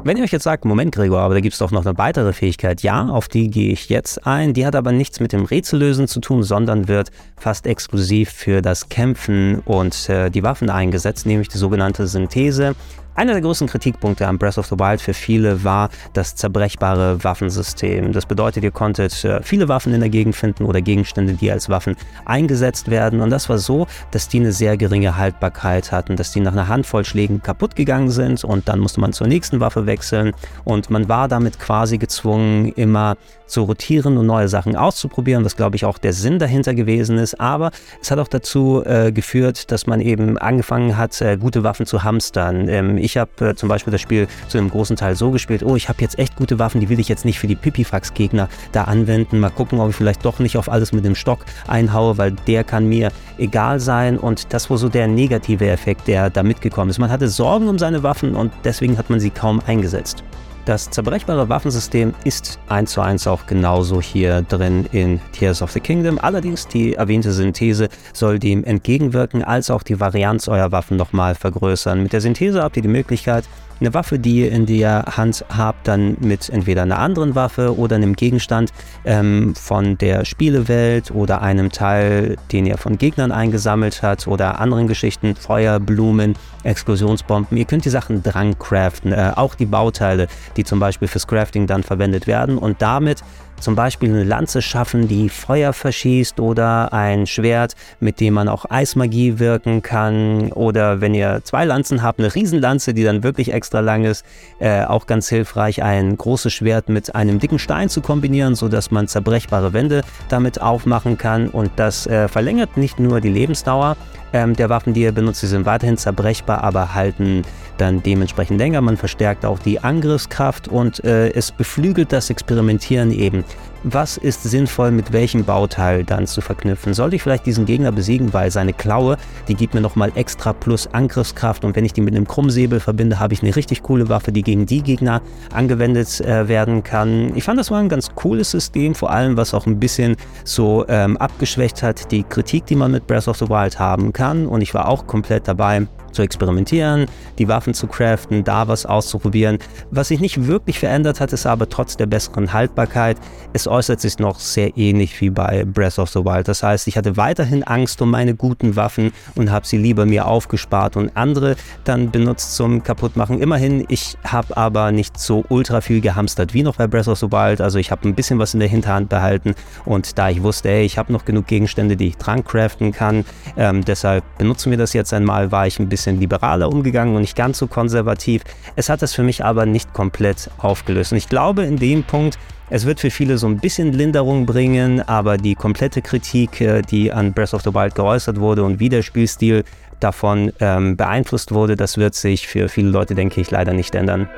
[0.07, 2.33] Wenn ihr euch jetzt sagt, Moment Gregor, aber da gibt es doch noch eine weitere
[2.33, 4.55] Fähigkeit, ja, auf die gehe ich jetzt ein.
[4.55, 8.89] Die hat aber nichts mit dem Rätsellösen zu tun, sondern wird fast exklusiv für das
[8.89, 12.77] Kämpfen und äh, die Waffen eingesetzt, nämlich die sogenannte Synthese.
[13.17, 18.13] Einer der größten Kritikpunkte an Breath of the Wild für viele war das zerbrechbare Waffensystem.
[18.13, 21.71] Das bedeutet, ihr konntet äh, viele Waffen in der Gegend finden oder Gegenstände, die als
[21.71, 23.23] Waffen eingesetzt werden.
[23.23, 26.69] Und das war so, dass die eine sehr geringe Haltbarkeit hatten, dass die nach einer
[26.69, 30.35] Handvoll Schlägen kaputt gegangen sind und dann musste man zur nächsten Waffe wechseln.
[30.65, 35.77] Und man war damit quasi gezwungen, immer zu rotieren und neue Sachen auszuprobieren, was glaube
[35.77, 37.41] ich auch der Sinn dahinter gewesen ist.
[37.41, 37.71] Aber
[38.03, 42.03] es hat auch dazu äh, geführt, dass man eben angefangen hat, äh, gute Waffen zu
[42.03, 42.69] hamstern.
[42.69, 45.77] Ähm, ich habe äh, zum Beispiel das Spiel zu einem großen Teil so gespielt, oh,
[45.77, 48.85] ich habe jetzt echt gute Waffen, die will ich jetzt nicht für die Pipifax-Gegner da
[48.85, 49.41] anwenden.
[49.41, 52.65] Mal gucken, ob ich vielleicht doch nicht auf alles mit dem Stock einhaue, weil der
[52.65, 54.19] kann mir egal sein.
[54.19, 56.99] Und das war so der negative Effekt, der da mitgekommen ist.
[56.99, 60.23] Man hatte Sorgen um seine Waffen und deswegen hat man sie kaum eingesetzt.
[60.67, 65.79] Das zerbrechbare Waffensystem ist eins zu eins auch genauso hier drin in Tears of the
[65.79, 66.19] Kingdom.
[66.19, 72.03] Allerdings die erwähnte Synthese soll dem entgegenwirken, als auch die Varianz eurer Waffen nochmal vergrößern.
[72.03, 73.45] Mit der Synthese habt ihr die Möglichkeit,
[73.81, 77.97] eine Waffe, die ihr in der Hand habt, dann mit entweder einer anderen Waffe oder
[77.97, 78.73] einem Gegenstand
[79.05, 84.87] ähm, von der Spielewelt oder einem Teil, den ihr von Gegnern eingesammelt habt oder anderen
[84.87, 87.57] Geschichten, Feuer, Blumen, Explosionsbomben.
[87.57, 91.67] Ihr könnt die Sachen dran craften, äh, auch die Bauteile, die zum Beispiel fürs Crafting
[91.67, 93.23] dann verwendet werden und damit
[93.61, 98.65] zum Beispiel eine Lanze schaffen, die Feuer verschießt oder ein Schwert, mit dem man auch
[98.69, 100.53] Eismagie wirken kann.
[100.53, 104.25] Oder wenn ihr zwei Lanzen habt, eine Riesenlanze, die dann wirklich extra lang ist,
[104.59, 109.09] äh, auch ganz hilfreich, ein großes Schwert mit einem dicken Stein zu kombinieren, sodass man
[109.09, 111.49] zerbrechbare Wände damit aufmachen kann.
[111.49, 113.97] Und das äh, verlängert nicht nur die Lebensdauer
[114.33, 117.43] ähm, der Waffen, die ihr benutzt, sie sind weiterhin zerbrechbar, aber halten
[117.79, 118.81] dann dementsprechend länger.
[118.81, 123.45] Man verstärkt auch die Angriffskraft und äh, es beflügelt das Experimentieren eben.
[123.83, 126.95] Was ist sinnvoll mit welchem Bauteil dann zu verknüpfen?
[126.95, 129.17] Sollte ich vielleicht diesen Gegner besiegen, weil seine Klaue,
[129.49, 133.21] die gibt mir nochmal extra plus Angriffskraft und wenn ich die mit einem Krummsäbel verbinde,
[133.21, 137.37] habe ich eine richtig coole Waffe, die gegen die Gegner angewendet äh, werden kann.
[137.37, 140.85] Ich fand, das war ein ganz cooles System, vor allem was auch ein bisschen so
[140.89, 144.63] ähm, abgeschwächt hat, die Kritik, die man mit Breath of the Wild haben kann und
[144.63, 145.87] ich war auch komplett dabei
[146.17, 147.07] zu experimentieren,
[147.39, 149.59] die Waffen zu craften, da was auszuprobieren.
[149.91, 153.19] Was sich nicht wirklich verändert hat, ist aber trotz der besseren Haltbarkeit,
[153.53, 156.49] es äußert sich noch sehr ähnlich wie bei Breath of the Wild.
[156.49, 160.27] Das heißt, ich hatte weiterhin Angst um meine guten Waffen und habe sie lieber mir
[160.27, 163.41] aufgespart und andere dann benutzt zum Kaputtmachen.
[163.41, 167.31] Immerhin, ich habe aber nicht so ultra viel gehamstert wie noch bei Breath of the
[167.31, 167.61] Wild.
[167.61, 170.85] Also ich habe ein bisschen was in der Hinterhand behalten und da ich wusste, ey,
[170.85, 173.27] ich habe noch genug Gegenstände, die ich dran craften kann,
[173.59, 177.23] ähm, deshalb benutzen wir das jetzt einmal, war ich ein bisschen bisschen liberaler umgegangen und
[177.23, 178.43] nicht ganz so konservativ.
[178.77, 181.13] Es hat das für mich aber nicht komplett aufgelöst.
[181.13, 182.39] Und ich glaube in dem Punkt,
[182.71, 187.13] es wird für viele so ein bisschen Linderung bringen, aber die komplette Kritik, äh, die
[187.13, 189.65] an Breath of the Wild geäußert wurde und wie der Spielstil
[190.01, 194.29] davon ähm, beeinflusst wurde, das wird sich für viele Leute, denke ich, leider nicht ändern.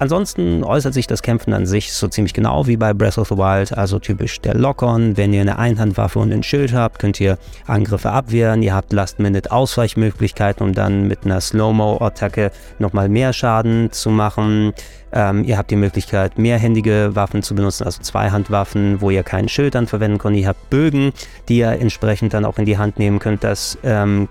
[0.00, 3.36] Ansonsten äußert sich das Kämpfen an sich so ziemlich genau wie bei Breath of the
[3.36, 5.18] Wild, also typisch der Lock-on.
[5.18, 7.36] Wenn ihr eine Einhandwaffe und ein Schild habt, könnt ihr
[7.66, 8.62] Angriffe abwehren.
[8.62, 14.72] Ihr habt Last-Minute-Ausweichmöglichkeiten, um dann mit einer Slow-Mo-Attacke nochmal mehr Schaden zu machen.
[15.12, 19.74] Ähm, ihr habt die Möglichkeit, mehrhändige Waffen zu benutzen, also Zweihandwaffen, wo ihr keinen Schild
[19.74, 20.38] dann verwenden könnt.
[20.38, 21.12] Ihr habt Bögen,
[21.50, 23.44] die ihr entsprechend dann auch in die Hand nehmen könnt.
[23.44, 24.28] Das ähm,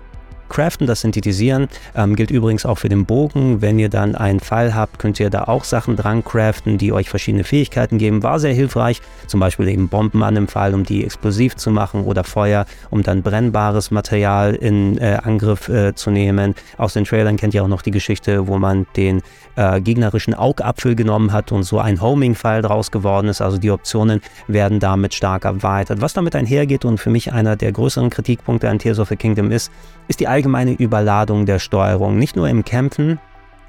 [0.50, 3.62] Craften, das Synthetisieren, ähm, gilt übrigens auch für den Bogen.
[3.62, 7.08] Wenn ihr dann einen Pfeil habt, könnt ihr da auch Sachen dran craften, die euch
[7.08, 8.22] verschiedene Fähigkeiten geben.
[8.22, 12.04] War sehr hilfreich, zum Beispiel eben Bomben an dem Pfeil, um die explosiv zu machen
[12.04, 16.54] oder Feuer, um dann brennbares Material in äh, Angriff äh, zu nehmen.
[16.76, 19.22] Aus den Trailern kennt ihr auch noch die Geschichte, wo man den
[19.56, 23.40] äh, gegnerischen Augapfel genommen hat und so ein Homing-Pfeil draus geworden ist.
[23.40, 26.00] Also die Optionen werden damit stark erweitert.
[26.00, 29.50] Was damit einhergeht und für mich einer der größeren Kritikpunkte an Tears of the Kingdom
[29.50, 29.70] ist,
[30.08, 32.18] ist die allgemeine Überladung der Steuerung.
[32.18, 33.18] Nicht nur im Kämpfen,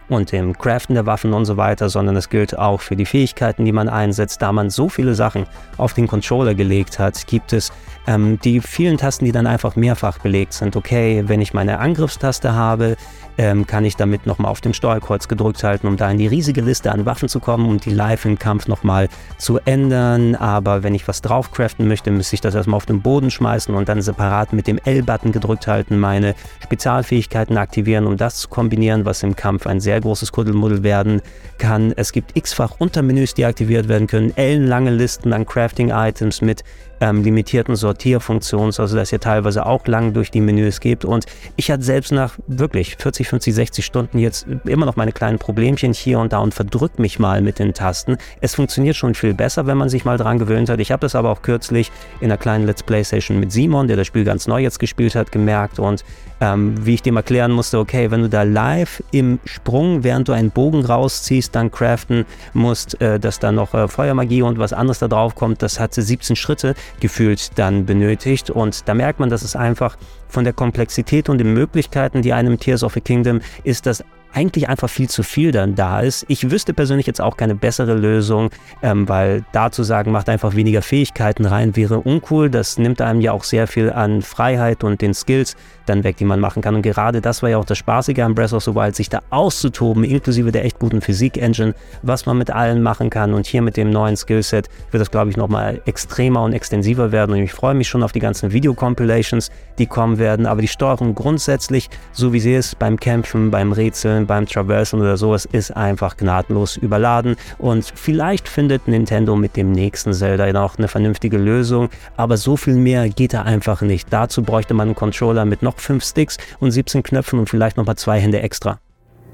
[0.07, 3.63] und im Craften der Waffen und so weiter, sondern es gilt auch für die Fähigkeiten,
[3.63, 4.41] die man einsetzt.
[4.41, 5.45] Da man so viele Sachen
[5.77, 7.71] auf den Controller gelegt hat, gibt es
[8.07, 10.75] ähm, die vielen Tasten, die dann einfach mehrfach belegt sind.
[10.75, 12.95] Okay, wenn ich meine Angriffstaste habe,
[13.37, 16.61] ähm, kann ich damit nochmal auf dem Steuerkreuz gedrückt halten, um da in die riesige
[16.61, 20.35] Liste an Waffen zu kommen und die Live im Kampf nochmal zu ändern.
[20.35, 23.89] Aber wenn ich was draufcraften möchte, müsste ich das erstmal auf den Boden schmeißen und
[23.89, 29.23] dann separat mit dem L-Button gedrückt halten, meine Spezialfähigkeiten aktivieren, um das zu kombinieren, was
[29.23, 31.21] im Kampf ein sehr großes Kuddelmuddel werden
[31.57, 31.93] kann.
[31.95, 36.63] Es gibt x-fach Untermenüs, die aktiviert werden können, ellenlange Listen an Crafting-Items mit
[37.01, 41.03] ähm, limitierten Sortierfunktion, also dass ihr teilweise auch lang durch die Menüs geht.
[41.03, 41.25] Und
[41.57, 45.93] ich hatte selbst nach wirklich 40, 50, 60 Stunden jetzt immer noch meine kleinen Problemchen
[45.93, 48.17] hier und da und verdrückt mich mal mit den Tasten.
[48.39, 50.79] Es funktioniert schon viel besser, wenn man sich mal dran gewöhnt hat.
[50.79, 53.97] Ich habe das aber auch kürzlich in einer kleinen Let's Play Session mit Simon, der
[53.97, 56.05] das Spiel ganz neu jetzt gespielt hat, gemerkt und
[56.41, 60.33] ähm, wie ich dem erklären musste, okay, wenn du da live im Sprung, während du
[60.33, 64.99] einen Bogen rausziehst, dann craften musst, äh, dass da noch äh, Feuermagie und was anderes
[64.99, 68.49] da drauf kommt, das hat 17 Schritte gefühlt dann benötigt.
[68.49, 69.97] Und da merkt man, dass es einfach
[70.31, 74.69] von der Komplexität und den Möglichkeiten, die einem Tears of the Kingdom ist, das eigentlich
[74.69, 76.25] einfach viel zu viel dann da ist.
[76.27, 78.49] Ich wüsste persönlich jetzt auch keine bessere Lösung,
[78.81, 82.49] ähm, weil da zu sagen, macht einfach weniger Fähigkeiten rein, wäre uncool.
[82.49, 86.25] Das nimmt einem ja auch sehr viel an Freiheit und den Skills dann weg, die
[86.25, 86.75] man machen kann.
[86.75, 89.21] Und gerade das war ja auch das Spaßige am Breath of the Wild, sich da
[89.29, 93.33] auszutoben, inklusive der echt guten Physik-Engine, was man mit allen machen kann.
[93.33, 97.33] Und hier mit dem neuen Skillset wird das, glaube ich, nochmal extremer und extensiver werden.
[97.33, 100.45] Und ich freue mich schon auf die ganzen Video-Compilations, die kommen werden.
[100.45, 105.17] Aber die Steuerung grundsätzlich, so wie sie ist, beim Kämpfen, beim Rätseln, beim Traversen oder
[105.17, 107.37] sowas, ist einfach gnadenlos überladen.
[107.57, 111.89] Und vielleicht findet Nintendo mit dem nächsten Zelda noch eine vernünftige Lösung.
[112.17, 114.07] Aber so viel mehr geht da einfach nicht.
[114.11, 117.77] Dazu bräuchte man einen Controller mit noch noch 5 Sticks und 17 Knöpfen und vielleicht
[117.77, 118.79] noch mal zwei Hände extra.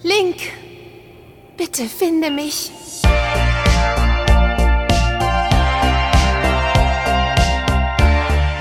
[0.04, 0.38] Link,
[1.58, 2.72] bitte finde mich.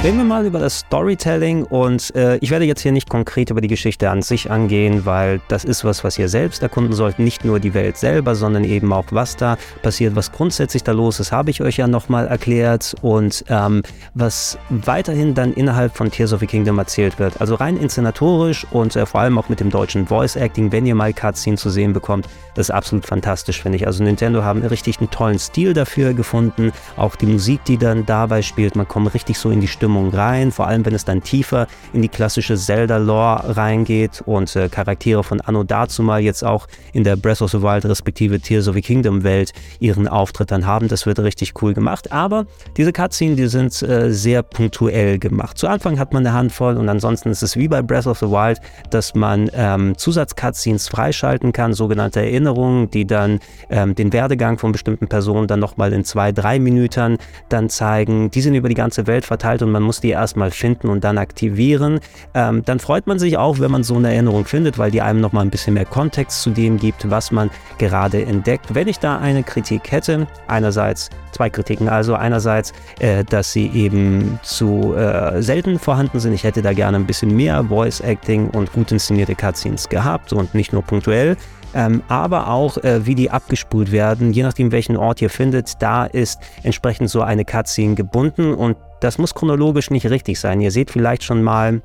[0.06, 3.60] Reden wir mal über das Storytelling und äh, ich werde jetzt hier nicht konkret über
[3.60, 7.18] die Geschichte an sich angehen, weil das ist was, was ihr selbst erkunden sollt.
[7.18, 11.18] Nicht nur die Welt selber, sondern eben auch, was da passiert, was grundsätzlich da los
[11.18, 13.82] ist, habe ich euch ja nochmal erklärt und ähm,
[14.14, 17.40] was weiterhin dann innerhalb von Tears of the Kingdom erzählt wird.
[17.40, 20.94] Also rein inszenatorisch und äh, vor allem auch mit dem deutschen Voice Acting, wenn ihr
[20.94, 23.88] mal Cutscene zu sehen bekommt, das ist absolut fantastisch, finde ich.
[23.88, 26.70] Also Nintendo haben richtig einen tollen Stil dafür gefunden.
[26.96, 30.10] Auch die Musik, die dann dabei spielt, man kommt richtig so in die Stimmung Stimmung
[30.12, 35.24] rein, vor allem wenn es dann tiefer in die klassische Zelda-Lore reingeht und äh, Charaktere
[35.24, 38.74] von Anno dazu mal jetzt auch in der Breath of the Wild respektive Tears of
[38.74, 40.88] the Kingdom Welt ihren Auftritt dann haben.
[40.88, 42.44] Das wird richtig cool gemacht, aber
[42.76, 45.56] diese Cutscenes, die sind äh, sehr punktuell gemacht.
[45.56, 48.26] Zu Anfang hat man eine Handvoll und ansonsten ist es wie bei Breath of the
[48.26, 53.40] Wild, dass man ähm, Zusatz-Cutscenes freischalten kann, sogenannte Erinnerungen, die dann
[53.70, 57.16] ähm, den Werdegang von bestimmten Personen dann nochmal in zwei, drei Minuten
[57.48, 58.30] dann zeigen.
[58.30, 61.18] Die sind über die ganze Welt verteilt und man muss die erstmal finden und dann
[61.18, 62.00] aktivieren.
[62.34, 65.20] Ähm, dann freut man sich auch, wenn man so eine Erinnerung findet, weil die einem
[65.20, 68.74] nochmal ein bisschen mehr Kontext zu dem gibt, was man gerade entdeckt.
[68.74, 74.40] Wenn ich da eine Kritik hätte, einerseits zwei Kritiken, also einerseits, äh, dass sie eben
[74.42, 76.32] zu äh, selten vorhanden sind.
[76.32, 80.54] Ich hätte da gerne ein bisschen mehr Voice Acting und gut inszenierte Cutscenes gehabt und
[80.54, 81.36] nicht nur punktuell.
[81.74, 86.06] Ähm, aber auch äh, wie die abgespult werden, je nachdem welchen Ort ihr findet, da
[86.06, 90.60] ist entsprechend so eine Cutscene gebunden und das muss chronologisch nicht richtig sein.
[90.60, 91.82] Ihr seht vielleicht schon mal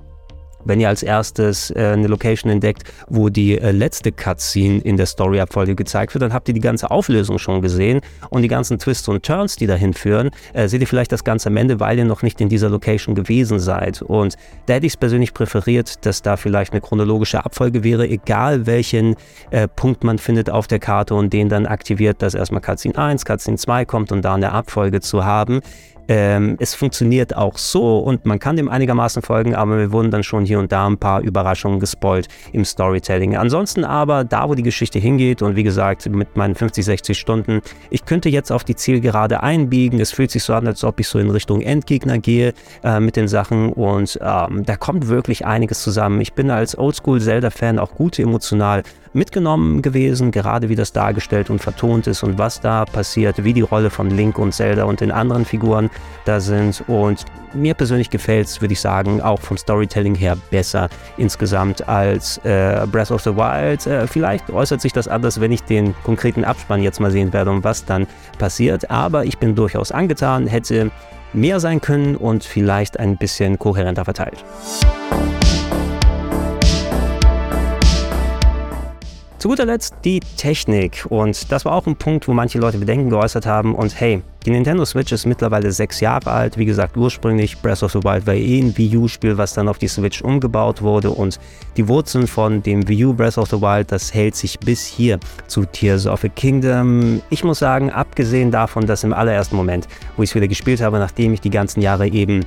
[0.66, 5.06] wenn ihr als erstes äh, eine Location entdeckt, wo die äh, letzte Cutscene in der
[5.06, 9.08] Story-Abfolge gezeigt wird, dann habt ihr die ganze Auflösung schon gesehen und die ganzen Twists
[9.08, 12.06] und Turns, die dahin führen, äh, seht ihr vielleicht das Ganze am Ende, weil ihr
[12.06, 14.02] noch nicht in dieser Location gewesen seid.
[14.02, 14.36] Und
[14.66, 19.16] da hätte ich es persönlich präferiert, dass da vielleicht eine chronologische Abfolge wäre, egal welchen
[19.52, 23.26] äh, Punkt man findet auf der Karte und den dann aktiviert, dass erstmal Cutscene 1,
[23.26, 25.62] Cutscene 2 kommt und da eine Abfolge zu haben.
[26.14, 30.24] Ähm, es funktioniert auch so und man kann dem einigermaßen folgen, aber wir wurden dann
[30.24, 33.38] schon hier und da ein paar Überraschungen gespoilt im Storytelling.
[33.38, 37.62] Ansonsten aber da, wo die Geschichte hingeht und wie gesagt mit meinen 50, 60 Stunden,
[37.90, 40.02] ich könnte jetzt auf die Zielgerade einbiegen.
[40.02, 43.16] Es fühlt sich so an, als ob ich so in Richtung Endgegner gehe äh, mit
[43.16, 46.20] den Sachen und ähm, da kommt wirklich einiges zusammen.
[46.20, 48.84] Ich bin als Oldschool-Zelda-Fan auch gut emotional
[49.14, 53.62] mitgenommen gewesen, gerade wie das dargestellt und vertont ist und was da passiert, wie die
[53.62, 55.90] Rolle von Link und Zelda und den anderen Figuren
[56.26, 56.84] da sind.
[56.88, 62.38] Und mir persönlich gefällt es, würde ich sagen, auch vom Storytelling her besser insgesamt als
[62.40, 63.86] äh, Breath of the Wild.
[63.88, 67.52] Äh, vielleicht äußert sich das anders, wenn ich den konkreten Abspann jetzt mal sehen werde
[67.52, 68.08] und was dann
[68.38, 68.90] passiert.
[68.90, 70.92] Aber ich bin durchaus angetan, hätte
[71.34, 74.44] mehr sein können und vielleicht ein bisschen kohärenter verteilt.
[79.42, 81.08] Zu guter Letzt die Technik.
[81.10, 83.74] Und das war auch ein Punkt, wo manche Leute Bedenken geäußert haben.
[83.74, 86.60] Und hey, die Nintendo Switch ist mittlerweile sechs Jahre alt.
[86.60, 89.80] Wie gesagt, ursprünglich Breath of the Wild war eh ein Wii U-Spiel, was dann auf
[89.80, 91.10] die Switch umgebaut wurde.
[91.10, 91.40] Und
[91.76, 95.20] die Wurzeln von dem Wii U Breath of the Wild, das hält sich bis hier
[95.48, 97.24] zu Tears of the Kingdom.
[97.32, 99.88] Ich muss sagen, abgesehen davon, dass im allerersten Moment,
[100.18, 102.46] wo ich es wieder gespielt habe, nachdem ich die ganzen Jahre eben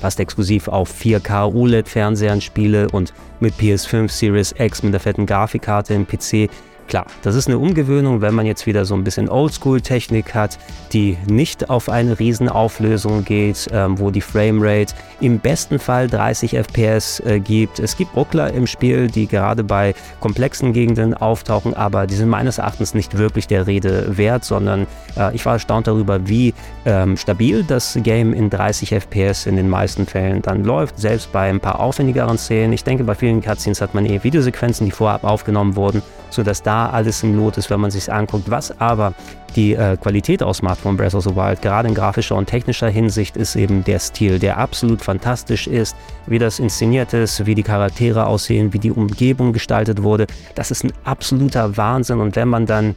[0.00, 5.94] fast exklusiv auf 4K OLED-Fernsehern spiele und mit PS5 Series X mit der fetten Grafikkarte
[5.94, 6.50] im PC
[6.88, 10.58] Klar, das ist eine Umgewöhnung, wenn man jetzt wieder so ein bisschen Oldschool-Technik hat,
[10.94, 17.20] die nicht auf eine Riesenauflösung geht, ähm, wo die Framerate im besten Fall 30 FPS
[17.20, 17.78] äh, gibt.
[17.78, 22.56] Es gibt Ruckler im Spiel, die gerade bei komplexen Gegenden auftauchen, aber die sind meines
[22.56, 24.86] Erachtens nicht wirklich der Rede wert, sondern
[25.18, 26.54] äh, ich war erstaunt darüber, wie
[26.86, 31.50] ähm, stabil das Game in 30 FPS in den meisten Fällen dann läuft, selbst bei
[31.50, 32.72] ein paar aufwendigeren Szenen.
[32.72, 36.90] Ich denke, bei vielen Cutscenes hat man eher Videosequenzen, die vorab aufgenommen wurden, sodass da
[36.90, 38.50] alles im Lot ist, wenn man sich anguckt.
[38.50, 39.14] Was aber
[39.56, 43.36] die äh, Qualität ausmacht von Breath of the Wild, gerade in grafischer und technischer Hinsicht,
[43.36, 48.26] ist eben der Stil, der absolut fantastisch ist, wie das inszeniert ist, wie die Charaktere
[48.26, 50.26] aussehen, wie die Umgebung gestaltet wurde.
[50.54, 52.94] Das ist ein absoluter Wahnsinn und wenn man dann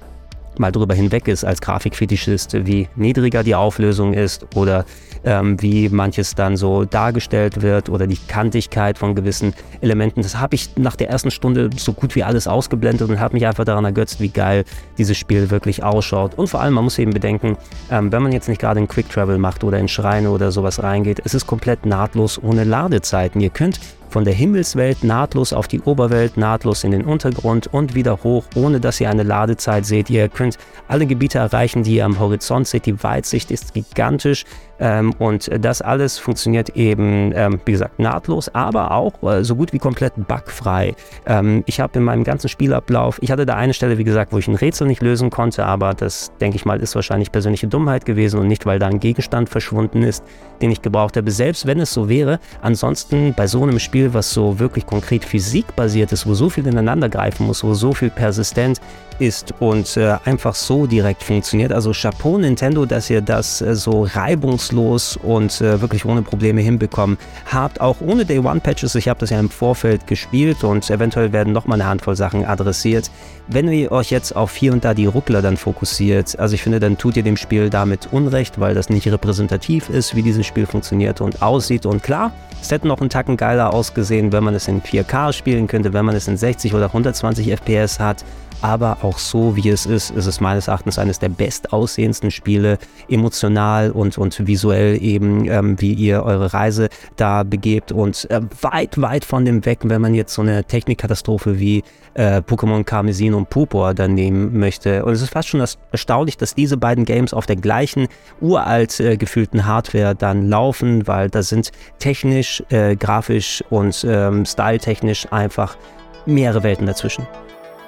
[0.57, 4.85] mal drüber hinweg ist als Grafikfetischist, wie niedriger die Auflösung ist oder
[5.23, 10.21] ähm, wie manches dann so dargestellt wird oder die Kantigkeit von gewissen Elementen.
[10.21, 13.45] Das habe ich nach der ersten Stunde so gut wie alles ausgeblendet und habe mich
[13.45, 14.63] einfach daran ergötzt, wie geil
[14.97, 16.35] dieses Spiel wirklich ausschaut.
[16.35, 17.57] Und vor allem, man muss eben bedenken,
[17.89, 20.81] ähm, wenn man jetzt nicht gerade in Quick Travel macht oder in Schreine oder sowas
[20.81, 23.41] reingeht, es ist komplett nahtlos ohne Ladezeiten.
[23.41, 23.79] Ihr könnt
[24.11, 28.81] von der Himmelswelt nahtlos auf die Oberwelt, nahtlos in den Untergrund und wieder hoch, ohne
[28.81, 30.09] dass ihr eine Ladezeit seht.
[30.09, 30.57] Ihr könnt
[30.87, 32.85] alle Gebiete erreichen, die ihr am Horizont seht.
[32.85, 34.45] Die Weitsicht ist gigantisch.
[34.81, 39.73] Ähm, und das alles funktioniert eben, ähm, wie gesagt, nahtlos, aber auch äh, so gut
[39.73, 40.95] wie komplett bugfrei.
[41.27, 44.39] Ähm, ich habe in meinem ganzen Spielablauf, ich hatte da eine Stelle, wie gesagt, wo
[44.39, 48.05] ich ein Rätsel nicht lösen konnte, aber das, denke ich mal, ist wahrscheinlich persönliche Dummheit
[48.05, 50.23] gewesen und nicht, weil da ein Gegenstand verschwunden ist,
[50.63, 51.29] den ich gebraucht habe.
[51.29, 56.11] Selbst wenn es so wäre, ansonsten bei so einem Spiel, was so wirklich konkret physikbasiert
[56.11, 58.81] ist, wo so viel ineinander greifen muss, wo so viel persistent
[59.21, 61.71] ist und äh, einfach so direkt funktioniert.
[61.71, 67.17] Also Chapeau Nintendo, dass ihr das äh, so reibungslos und äh, wirklich ohne Probleme hinbekommen
[67.45, 67.79] habt.
[67.79, 68.95] Auch ohne Day One Patches.
[68.95, 73.11] Ich habe das ja im Vorfeld gespielt und eventuell werden nochmal eine Handvoll Sachen adressiert.
[73.47, 76.79] Wenn ihr euch jetzt auf hier und da die Ruckler dann fokussiert, also ich finde,
[76.79, 80.65] dann tut ihr dem Spiel damit Unrecht, weil das nicht repräsentativ ist, wie dieses Spiel
[80.65, 81.85] funktioniert und aussieht.
[81.85, 85.67] Und klar, es hätte noch einen Tacken geiler ausgesehen, wenn man es in 4K spielen
[85.67, 88.23] könnte, wenn man es in 60 oder 120 FPS hat
[88.61, 92.77] aber auch so, wie es ist, ist es meines Erachtens eines der bestaussehendsten Spiele,
[93.09, 99.01] emotional und, und visuell eben, ähm, wie ihr eure Reise da begebt und äh, weit,
[99.01, 101.83] weit von dem weg, wenn man jetzt so eine Technikkatastrophe wie
[102.13, 105.05] äh, Pokémon Karmesin und Purpur dann nehmen möchte.
[105.05, 108.07] Und es ist fast schon erstaunlich, dass diese beiden Games auf der gleichen
[108.39, 115.31] uralt äh, gefühlten Hardware dann laufen, weil da sind technisch, äh, grafisch und ähm, styletechnisch
[115.31, 115.77] einfach
[116.25, 117.25] mehrere Welten dazwischen.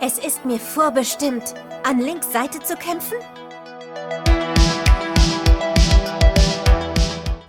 [0.06, 1.54] Es ist mir vorbestimmt,
[1.90, 3.16] an Links Seite zu kämpfen?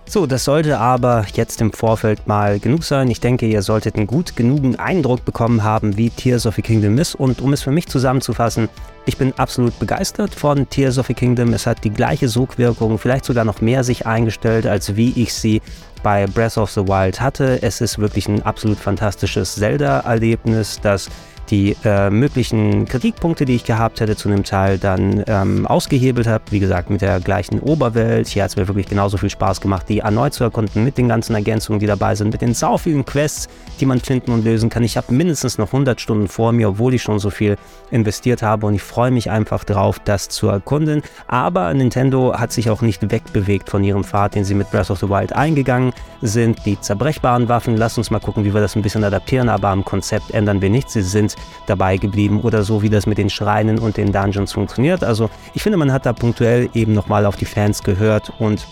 [0.06, 3.10] So, das sollte aber jetzt im Vorfeld mal genug sein.
[3.10, 6.96] Ich denke, ihr solltet einen gut genugen Eindruck bekommen haben, wie Tears of the Kingdom
[6.98, 7.16] ist.
[7.16, 8.68] Und um es für mich zusammenzufassen,
[9.04, 11.52] ich bin absolut begeistert von Tears of the Kingdom.
[11.54, 15.60] Es hat die gleiche Sogwirkung, vielleicht sogar noch mehr sich eingestellt, als wie ich sie
[16.04, 17.60] bei Breath of the Wild hatte.
[17.64, 21.10] Es ist wirklich ein absolut fantastisches Zelda-Erlebnis, das
[21.54, 26.42] die äh, möglichen Kritikpunkte, die ich gehabt hätte zu einem Teil, dann ähm, ausgehebelt habe.
[26.50, 28.26] Wie gesagt, mit der gleichen Oberwelt.
[28.26, 31.08] Hier hat es mir wirklich genauso viel Spaß gemacht, die erneut zu erkunden, mit den
[31.08, 33.46] ganzen Ergänzungen, die dabei sind, mit den sau vielen Quests,
[33.78, 34.82] die man finden und lösen kann.
[34.82, 37.56] Ich habe mindestens noch 100 Stunden vor mir, obwohl ich schon so viel
[37.92, 41.02] investiert habe und ich freue mich einfach drauf, das zu erkunden.
[41.28, 44.98] Aber Nintendo hat sich auch nicht wegbewegt von ihrem Pfad, den sie mit Breath of
[44.98, 46.66] the Wild eingegangen sind.
[46.66, 49.84] Die zerbrechbaren Waffen, lasst uns mal gucken, wie wir das ein bisschen adaptieren, aber am
[49.84, 50.94] Konzept ändern wir nichts.
[50.94, 55.04] Sie sind dabei geblieben oder so, wie das mit den Schreinen und den Dungeons funktioniert.
[55.04, 58.66] Also ich finde, man hat da punktuell eben nochmal auf die Fans gehört und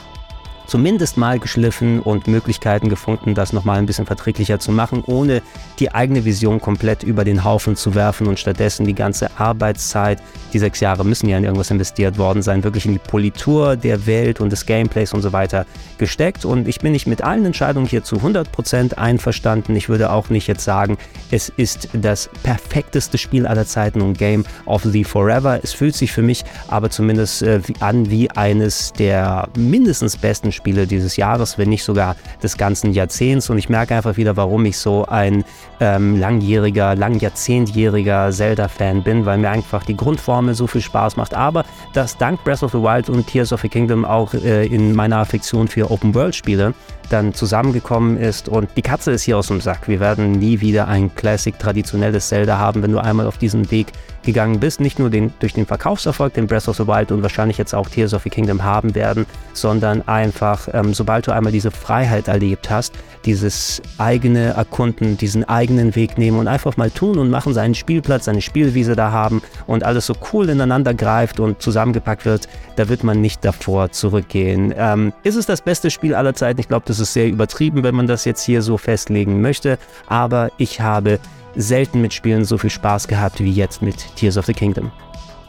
[0.66, 5.42] zumindest mal geschliffen und Möglichkeiten gefunden, das nochmal ein bisschen verträglicher zu machen, ohne
[5.78, 10.58] die eigene Vision komplett über den Haufen zu werfen und stattdessen die ganze Arbeitszeit, die
[10.58, 14.40] sechs Jahre müssen ja in irgendwas investiert worden sein, wirklich in die Politur der Welt
[14.40, 15.66] und des Gameplays und so weiter
[15.98, 16.44] gesteckt.
[16.44, 19.74] Und ich bin nicht mit allen Entscheidungen hier zu 100% einverstanden.
[19.76, 20.98] Ich würde auch nicht jetzt sagen,
[21.30, 25.60] es ist das perfekteste Spiel aller Zeiten und Game of the Forever.
[25.62, 30.86] Es fühlt sich für mich aber zumindest äh, an wie eines der mindestens besten Spiele
[30.86, 33.50] dieses Jahres, wenn nicht sogar des ganzen Jahrzehnts.
[33.50, 35.44] Und ich merke einfach wieder, warum ich so ein
[35.80, 41.34] ähm, langjähriger, langjahrzehntjähriger Zelda-Fan bin, weil mir einfach die Grundformel so viel Spaß macht.
[41.34, 44.94] Aber dass dank Breath of the Wild und Tears of the Kingdom auch äh, in
[44.94, 46.74] meiner Affektion für Open-World-Spiele
[47.10, 48.48] dann zusammengekommen ist.
[48.48, 49.88] Und die Katze ist hier aus dem Sack.
[49.88, 52.82] Wir werden nie wieder ein Classic traditionelles Zelda haben.
[52.82, 53.88] Wenn du einmal auf diesen Weg
[54.22, 57.58] gegangen bist, nicht nur den, durch den Verkaufserfolg, den Breath of the Wild und wahrscheinlich
[57.58, 61.70] jetzt auch Tears of the Kingdom haben werden, sondern einfach, ähm, sobald du einmal diese
[61.70, 62.94] Freiheit erlebt hast,
[63.24, 68.24] dieses eigene Erkunden, diesen eigenen Weg nehmen und einfach mal tun und machen, seinen Spielplatz,
[68.24, 73.04] seine Spielwiese da haben und alles so cool ineinander greift und zusammengepackt wird, da wird
[73.04, 74.74] man nicht davor zurückgehen.
[74.76, 76.60] Ähm, ist es das beste Spiel aller Zeiten?
[76.60, 80.50] Ich glaube, das ist sehr übertrieben, wenn man das jetzt hier so festlegen möchte, aber
[80.58, 81.18] ich habe
[81.56, 84.90] selten mit Spielen so viel Spaß gehabt wie jetzt mit Tears of the Kingdom.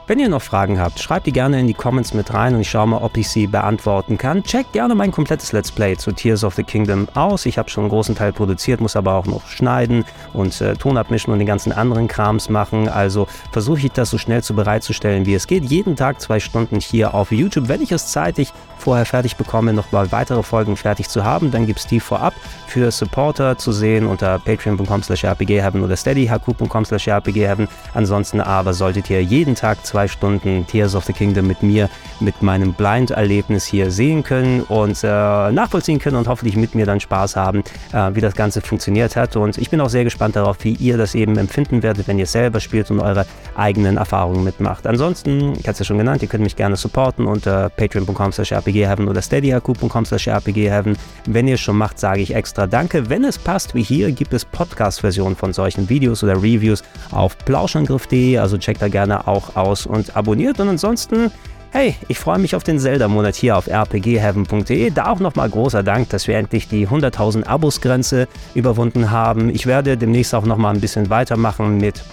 [0.06, 2.70] Wenn ihr noch Fragen habt, schreibt die gerne in die Comments mit rein und ich
[2.70, 4.44] schaue mal, ob ich sie beantworten kann.
[4.44, 7.46] Checkt gerne mein komplettes Let's Play zu Tears of the Kingdom aus.
[7.46, 10.98] Ich habe schon einen großen Teil produziert, muss aber auch noch schneiden und äh, Ton
[10.98, 12.90] abmischen und den ganzen anderen Krams machen.
[12.90, 15.64] Also versuche ich das so schnell zu bereitzustellen, wie es geht.
[15.64, 17.70] Jeden Tag zwei Stunden hier auf YouTube.
[17.70, 21.66] Wenn ich es zeitig vorher fertig bekomme, noch mal weitere Folgen fertig zu haben, dann
[21.66, 22.34] gibt es die vorab
[22.68, 27.70] für Supporter zu sehen unter patreon.com slash rpgheaven oder steadyhq.com slash rpgheaven.
[27.94, 31.90] Ansonsten aber solltet ihr jeden Tag zwei Stunden Tears of the Kingdom mit mir,
[32.20, 37.00] mit meinem Blind-Erlebnis hier sehen können und äh, nachvollziehen können und hoffentlich mit mir dann
[37.00, 39.36] Spaß haben, äh, wie das Ganze funktioniert hat.
[39.36, 42.26] Und ich bin auch sehr gespannt darauf, wie ihr das eben empfinden werdet, wenn ihr
[42.26, 43.26] selber spielt und eure
[43.56, 44.88] eigenen Erfahrungen mitmacht.
[44.88, 48.52] Ansonsten, ich hatte es ja schon genannt, ihr könnt mich gerne supporten unter patreon.com slash
[48.52, 50.98] rpgheaven oder steadyhq.com slash rpgheaven.
[51.26, 53.10] Wenn ihr es schon macht, sage ich extra Danke.
[53.10, 58.38] Wenn es passt, wie hier, gibt es Podcast-Versionen von solchen Videos oder Reviews auf plauschangriff.de,
[58.38, 60.60] also checkt da gerne auch aus und abonniert.
[60.60, 61.32] Und ansonsten,
[61.72, 64.92] hey, ich freue mich auf den Zelda-Monat hier auf rpgheaven.de.
[64.92, 69.50] Da auch nochmal großer Dank, dass wir endlich die 100.000 Abos-Grenze überwunden haben.
[69.50, 72.04] Ich werde demnächst auch nochmal ein bisschen weitermachen mit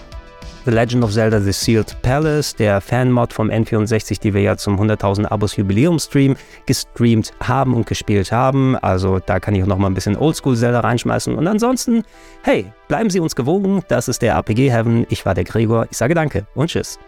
[0.66, 4.78] The Legend of Zelda The Sealed Palace, der Fanmod vom N64, die wir ja zum
[4.78, 8.76] 100.000 Abos Jubiläumstream gestreamt haben und gespielt haben.
[8.76, 11.34] Also da kann ich auch noch mal ein bisschen Oldschool Zelda reinschmeißen.
[11.34, 12.02] Und ansonsten,
[12.42, 13.82] hey, bleiben Sie uns gewogen.
[13.88, 15.06] Das ist der RPG Heaven.
[15.08, 15.86] Ich war der Gregor.
[15.90, 16.98] Ich sage danke und tschüss.